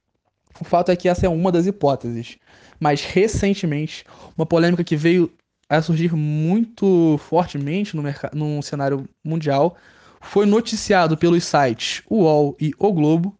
[0.60, 2.38] O fato é que essa é uma das hipóteses,
[2.80, 4.04] mas recentemente,
[4.36, 5.32] uma polêmica que veio
[5.70, 8.04] a surgir muito fortemente no,
[8.34, 9.78] no cenário mundial
[10.22, 13.38] foi noticiado pelos sites UOL e O Globo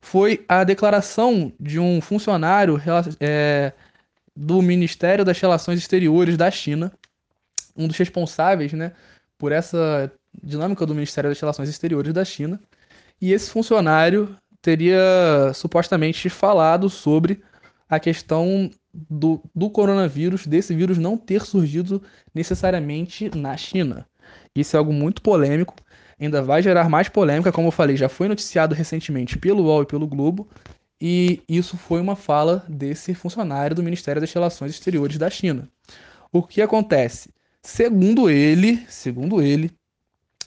[0.00, 2.80] foi a declaração de um funcionário
[3.20, 3.72] é,
[4.34, 6.92] do Ministério das Relações Exteriores da China,
[7.76, 8.92] um dos responsáveis né,
[9.38, 10.10] por essa
[10.42, 12.60] dinâmica do Ministério das Relações Exteriores da China.
[13.20, 17.42] E esse funcionário teria supostamente falado sobre
[17.88, 22.02] a questão do, do coronavírus, desse vírus não ter surgido
[22.34, 24.06] necessariamente na China.
[24.54, 25.74] Isso é algo muito polêmico
[26.24, 29.86] ainda vai gerar mais polêmica, como eu falei, já foi noticiado recentemente pelo UOL e
[29.86, 30.48] pelo Globo,
[31.00, 35.68] e isso foi uma fala desse funcionário do Ministério das Relações Exteriores da China.
[36.32, 37.30] O que acontece?
[37.60, 39.70] Segundo ele, segundo ele,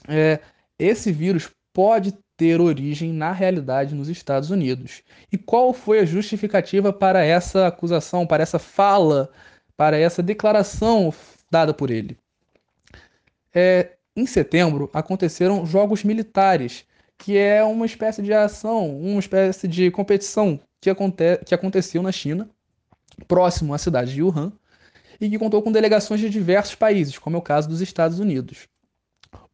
[0.08, 0.40] é,
[0.78, 5.02] esse vírus pode ter origem na realidade nos Estados Unidos.
[5.32, 9.30] E qual foi a justificativa para essa acusação, para essa fala,
[9.76, 11.12] para essa declaração
[11.50, 12.18] dada por ele?
[13.54, 16.84] É, em setembro, aconteceram Jogos Militares,
[17.18, 22.10] que é uma espécie de ação, uma espécie de competição que, aconte que aconteceu na
[22.10, 22.48] China,
[23.28, 24.52] próximo à cidade de Wuhan,
[25.20, 28.68] e que contou com delegações de diversos países, como é o caso dos Estados Unidos.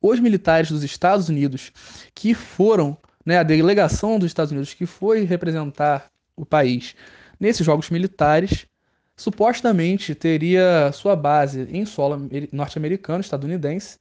[0.00, 1.72] Os militares dos Estados Unidos
[2.14, 6.94] que foram, né, a delegação dos Estados Unidos que foi representar o país
[7.38, 8.66] nesses jogos militares,
[9.16, 13.98] supostamente teria sua base em solo norte-americano, estadunidense,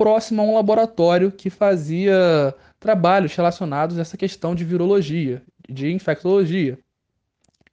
[0.00, 6.78] próximo a um laboratório que fazia trabalhos relacionados a essa questão de virologia, de infectologia.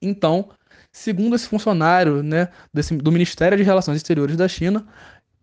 [0.01, 0.49] Então,
[0.91, 4.85] segundo esse funcionário né, desse, do Ministério de Relações Exteriores da China,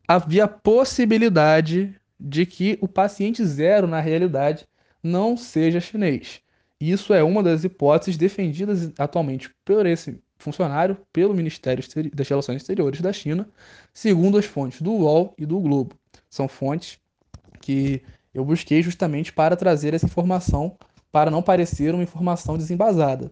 [0.06, 4.66] havia possibilidade de que o paciente zero, na realidade,
[5.02, 6.42] não seja chinês.
[6.78, 11.82] Isso é uma das hipóteses defendidas atualmente por esse funcionário, pelo Ministério
[12.12, 13.48] das Relações Exteriores da China,
[13.94, 15.98] segundo as fontes do UOL e do Globo.
[16.34, 16.98] São fontes
[17.60, 18.02] que
[18.34, 20.76] eu busquei justamente para trazer essa informação,
[21.12, 23.30] para não parecer uma informação desembasada.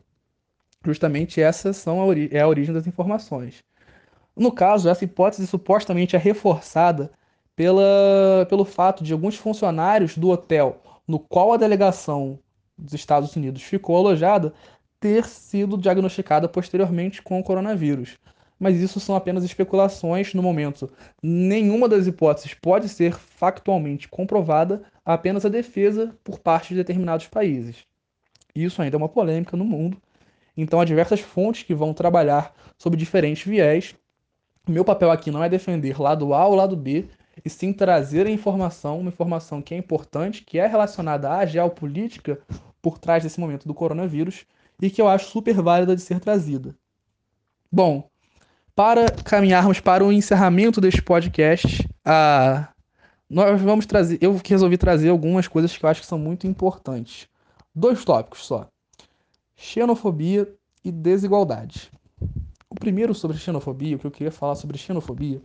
[0.84, 3.64] Justamente essa são a é a origem das informações.
[4.36, 7.10] No caso, essa hipótese supostamente é reforçada
[7.56, 12.38] pela, pelo fato de alguns funcionários do hotel no qual a delegação
[12.78, 14.54] dos Estados Unidos ficou alojada
[15.00, 18.16] ter sido diagnosticada posteriormente com o coronavírus.
[18.62, 20.88] Mas isso são apenas especulações no momento.
[21.20, 27.78] Nenhuma das hipóteses pode ser factualmente comprovada, apenas a defesa por parte de determinados países.
[28.54, 30.00] Isso ainda é uma polêmica no mundo.
[30.56, 33.96] Então há diversas fontes que vão trabalhar sobre diferentes viés.
[34.68, 37.08] Meu papel aqui não é defender lado A ou lado B,
[37.44, 42.38] e sim trazer a informação, uma informação que é importante, que é relacionada à geopolítica
[42.80, 44.46] por trás desse momento do coronavírus
[44.80, 46.76] e que eu acho super válida de ser trazida.
[47.72, 48.08] Bom,
[48.74, 52.68] para caminharmos para o encerramento deste podcast, a...
[53.28, 54.18] nós vamos trazer.
[54.20, 57.28] Eu resolvi trazer algumas coisas que eu acho que são muito importantes.
[57.74, 58.66] Dois tópicos só:
[59.54, 60.48] xenofobia
[60.84, 61.90] e desigualdade.
[62.68, 65.40] O primeiro sobre xenofobia, o que eu queria falar sobre xenofobia,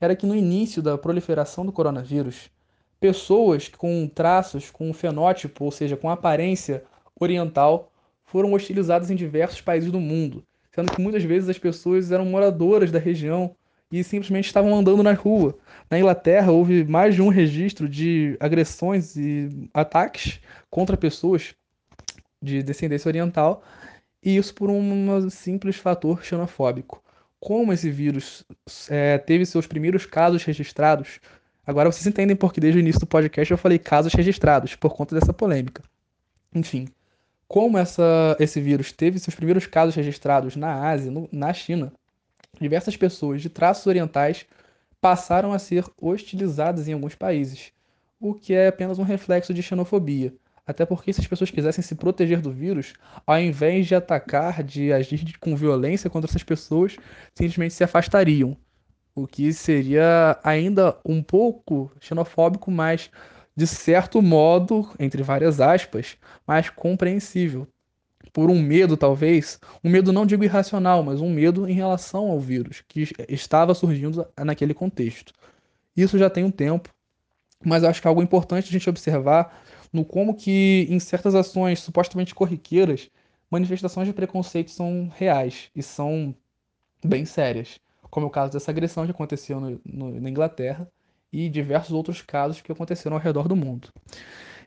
[0.00, 2.50] era que no início da proliferação do coronavírus,
[2.98, 6.84] pessoas com traços, com fenótipo, ou seja, com aparência
[7.20, 7.90] oriental,
[8.24, 10.42] foram hostilizadas em diversos países do mundo,
[10.74, 13.54] sendo que muitas vezes as pessoas eram moradoras da região
[13.90, 15.56] e simplesmente estavam andando na rua.
[15.88, 21.54] Na Inglaterra houve mais de um registro de agressões e ataques contra pessoas
[22.42, 23.62] de descendência oriental,
[24.22, 27.02] e isso por um simples fator xenofóbico.
[27.38, 28.44] Como esse vírus
[28.88, 31.20] é, teve seus primeiros casos registrados,
[31.66, 35.14] agora vocês entendem porque desde o início do podcast eu falei casos registrados, por conta
[35.14, 35.82] dessa polêmica.
[36.54, 36.88] Enfim,
[37.48, 41.92] como essa, esse vírus teve seus primeiros casos registrados na Ásia, no, na China,
[42.60, 44.46] diversas pessoas de traços orientais
[45.00, 47.72] passaram a ser hostilizadas em alguns países,
[48.18, 50.32] o que é apenas um reflexo de xenofobia.
[50.66, 52.94] Até porque se as pessoas quisessem se proteger do vírus,
[53.26, 56.96] ao invés de atacar, de agir com violência contra essas pessoas,
[57.34, 58.56] simplesmente se afastariam.
[59.14, 63.10] O que seria ainda um pouco xenofóbico, mas
[63.56, 66.16] de certo modo, entre várias aspas,
[66.46, 67.66] mais compreensível.
[68.32, 72.40] Por um medo, talvez, um medo não digo irracional, mas um medo em relação ao
[72.40, 75.32] vírus que estava surgindo naquele contexto.
[75.96, 76.88] Isso já tem um tempo,
[77.64, 79.62] mas acho que é algo importante a gente observar
[79.92, 83.08] no como que em certas ações supostamente corriqueiras,
[83.48, 86.34] manifestações de preconceito são reais e são
[87.04, 87.78] bem sérias,
[88.10, 90.90] como é o caso dessa agressão que aconteceu no, no, na Inglaterra
[91.34, 93.88] e diversos outros casos que aconteceram ao redor do mundo.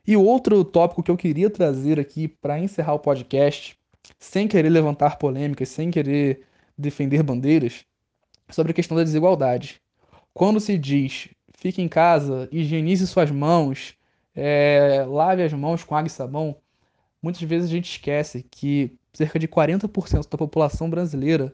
[0.06, 3.74] E outro tópico que eu queria trazer aqui para encerrar o podcast,
[4.18, 6.44] sem querer levantar polêmicas, sem querer
[6.76, 7.86] defender bandeiras,
[8.50, 9.80] sobre a questão da desigualdade.
[10.34, 13.94] Quando se diz fique em casa, higienize suas mãos,
[14.34, 16.56] é, lave as mãos com água e sabão,
[17.22, 21.52] muitas vezes a gente esquece que cerca de 40% da população brasileira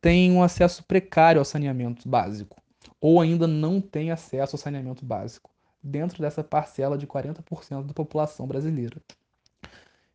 [0.00, 2.57] tem um acesso precário ao saneamento básico
[3.00, 5.50] ou ainda não tem acesso ao saneamento básico,
[5.82, 8.96] dentro dessa parcela de 40% da população brasileira.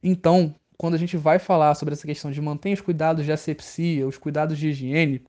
[0.01, 4.07] Então, quando a gente vai falar sobre essa questão de manter os cuidados de asepsia,
[4.07, 5.23] os cuidados de higiene,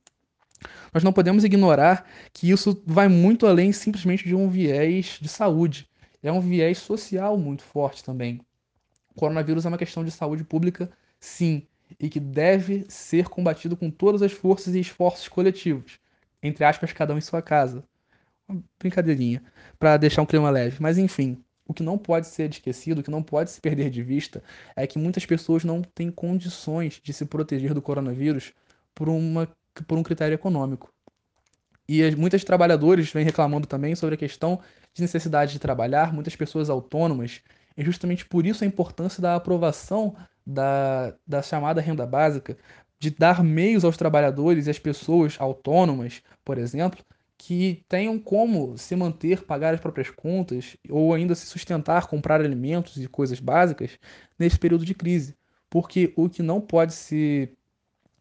[0.93, 5.89] nós não podemos ignorar que isso vai muito além simplesmente de um viés de saúde.
[6.23, 8.41] É um viés social muito forte também.
[9.15, 10.91] O coronavírus é uma questão de saúde pública,
[11.21, 11.67] sim,
[12.01, 16.01] e que deve ser combatido com todas as forças e esforços coletivos
[16.45, 17.83] entre aspas, cada um em sua casa.
[18.47, 19.43] Uma brincadeirinha,
[19.79, 20.77] para deixar um clima leve.
[20.81, 24.03] Mas enfim, o que não pode ser esquecido, o que não pode se perder de
[24.03, 24.43] vista,
[24.77, 28.53] é que muitas pessoas não têm condições de se proteger do coronavírus
[28.95, 29.49] por, uma,
[29.87, 30.93] por um critério econômico.
[31.89, 34.61] E muitos trabalhadores vêm reclamando também sobre a questão
[34.93, 37.43] de necessidade de trabalhar, muitas pessoas autônomas,
[37.77, 40.15] e justamente por isso a importância da aprovação
[40.47, 42.57] da, da chamada renda básica,
[43.05, 47.05] de dar meios aos trabalhadores e às pessoas autônomas, por exemplo,
[47.37, 52.97] que tenham como se manter, pagar as próprias contas ou ainda se sustentar, comprar alimentos
[52.97, 53.99] e coisas básicas
[54.39, 55.37] nesse período de crise.
[55.69, 57.53] Porque o que não pode se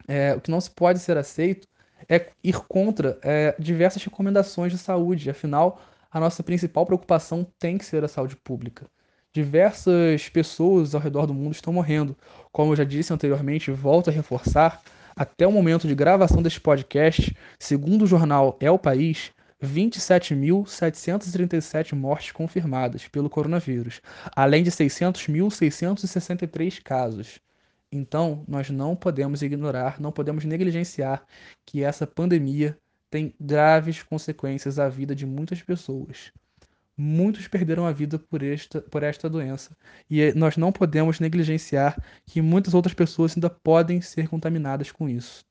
[0.06, 1.66] é, o que não se pode ser aceito
[2.10, 5.30] é ir contra é, diversas recomendações de saúde.
[5.30, 5.82] Afinal,
[6.12, 8.86] a nossa principal preocupação tem que ser a saúde pública.
[9.36, 12.16] Diversas pessoas ao redor do mundo estão morrendo.
[12.52, 14.80] Como eu já disse anteriormente, volto a reforçar,
[15.16, 19.32] até o momento de gravação deste podcast, segundo o jornal É o País,
[19.64, 24.02] 27.737 mortes confirmadas pelo coronavírus,
[24.36, 27.40] além de 600.663 casos.
[27.92, 31.26] Então, nós não podemos ignorar, não podemos negligenciar
[31.66, 32.78] que essa pandemia
[33.10, 36.32] tem graves consequências à vida de muitas pessoas.
[36.96, 39.76] Muitos perderam a vida por esta, por esta doença.
[40.10, 45.44] E nós não podemos negligenciar que muitas outras pessoas ainda podem ser contaminadas com isso.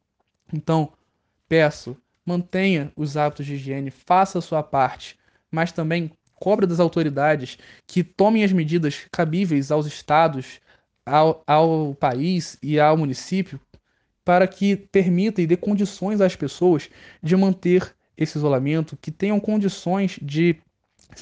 [0.53, 0.93] Então,
[1.49, 5.19] peço, mantenha os hábitos de higiene, faça a sua parte,
[5.51, 10.61] mas também cobre das autoridades que tomem as medidas cabíveis aos estados,
[11.05, 13.61] ao, ao país e ao município
[14.25, 16.89] para que permita e dê condições às pessoas
[17.23, 20.57] de manter esse isolamento, que tenham condições de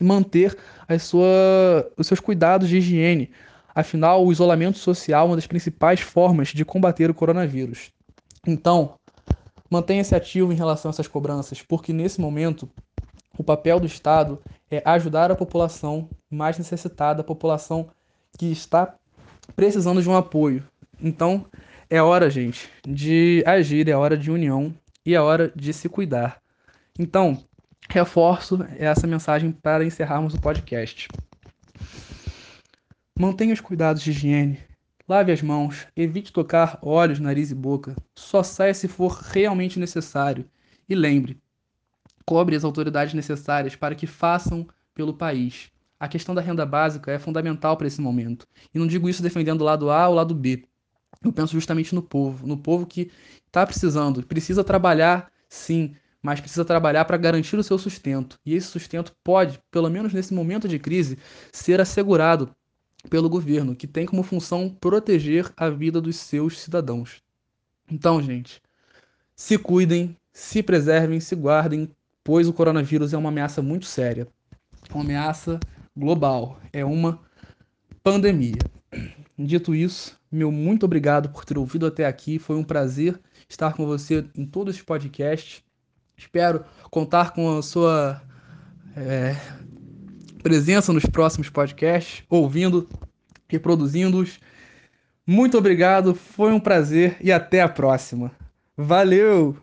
[0.00, 0.56] manter
[0.88, 3.30] a sua, os seus cuidados de higiene.
[3.74, 7.90] Afinal, o isolamento social é uma das principais formas de combater o coronavírus.
[8.46, 8.94] Então,
[9.70, 12.68] mantenha-se ativo em relação a essas cobranças, porque nesse momento
[13.38, 14.40] o papel do Estado
[14.70, 17.88] é ajudar a população mais necessitada, a população
[18.38, 18.94] que está
[19.54, 20.64] precisando de um apoio.
[21.00, 21.46] Então,
[21.88, 26.40] é hora, gente, de agir, é hora de união e é hora de se cuidar.
[26.98, 27.38] Então,
[27.90, 31.08] reforço essa mensagem para encerrarmos o podcast.
[33.18, 34.58] Mantenha os cuidados de higiene,
[35.06, 37.94] lave as mãos, evite tocar olhos, nariz e boca.
[38.14, 40.48] Só saia se for realmente necessário.
[40.88, 41.38] E lembre,
[42.24, 45.70] cobre as autoridades necessárias para que façam pelo país.
[45.98, 48.46] A questão da renda básica é fundamental para esse momento.
[48.74, 50.64] E não digo isso defendendo o lado A ou o lado B
[51.22, 53.10] eu penso justamente no povo, no povo que
[53.46, 58.38] está precisando, precisa trabalhar sim, mas precisa trabalhar para garantir o seu sustento.
[58.44, 61.18] E esse sustento pode, pelo menos nesse momento de crise,
[61.52, 62.50] ser assegurado
[63.08, 67.22] pelo governo, que tem como função proteger a vida dos seus cidadãos.
[67.90, 68.60] Então, gente,
[69.34, 71.90] se cuidem, se preservem, se guardem,
[72.22, 74.28] pois o coronavírus é uma ameaça muito séria.
[74.92, 75.58] Uma ameaça
[75.96, 77.20] global, é uma
[78.02, 78.58] pandemia.
[79.38, 82.38] Dito isso, meu muito obrigado por ter ouvido até aqui.
[82.38, 83.18] Foi um prazer
[83.48, 85.64] estar com você em todo esse podcast.
[86.20, 88.20] Espero contar com a sua
[88.94, 89.34] é,
[90.42, 92.86] presença nos próximos podcasts, ouvindo,
[93.48, 94.38] reproduzindo-os.
[95.26, 98.30] Muito obrigado, foi um prazer e até a próxima.
[98.76, 99.56] Valeu!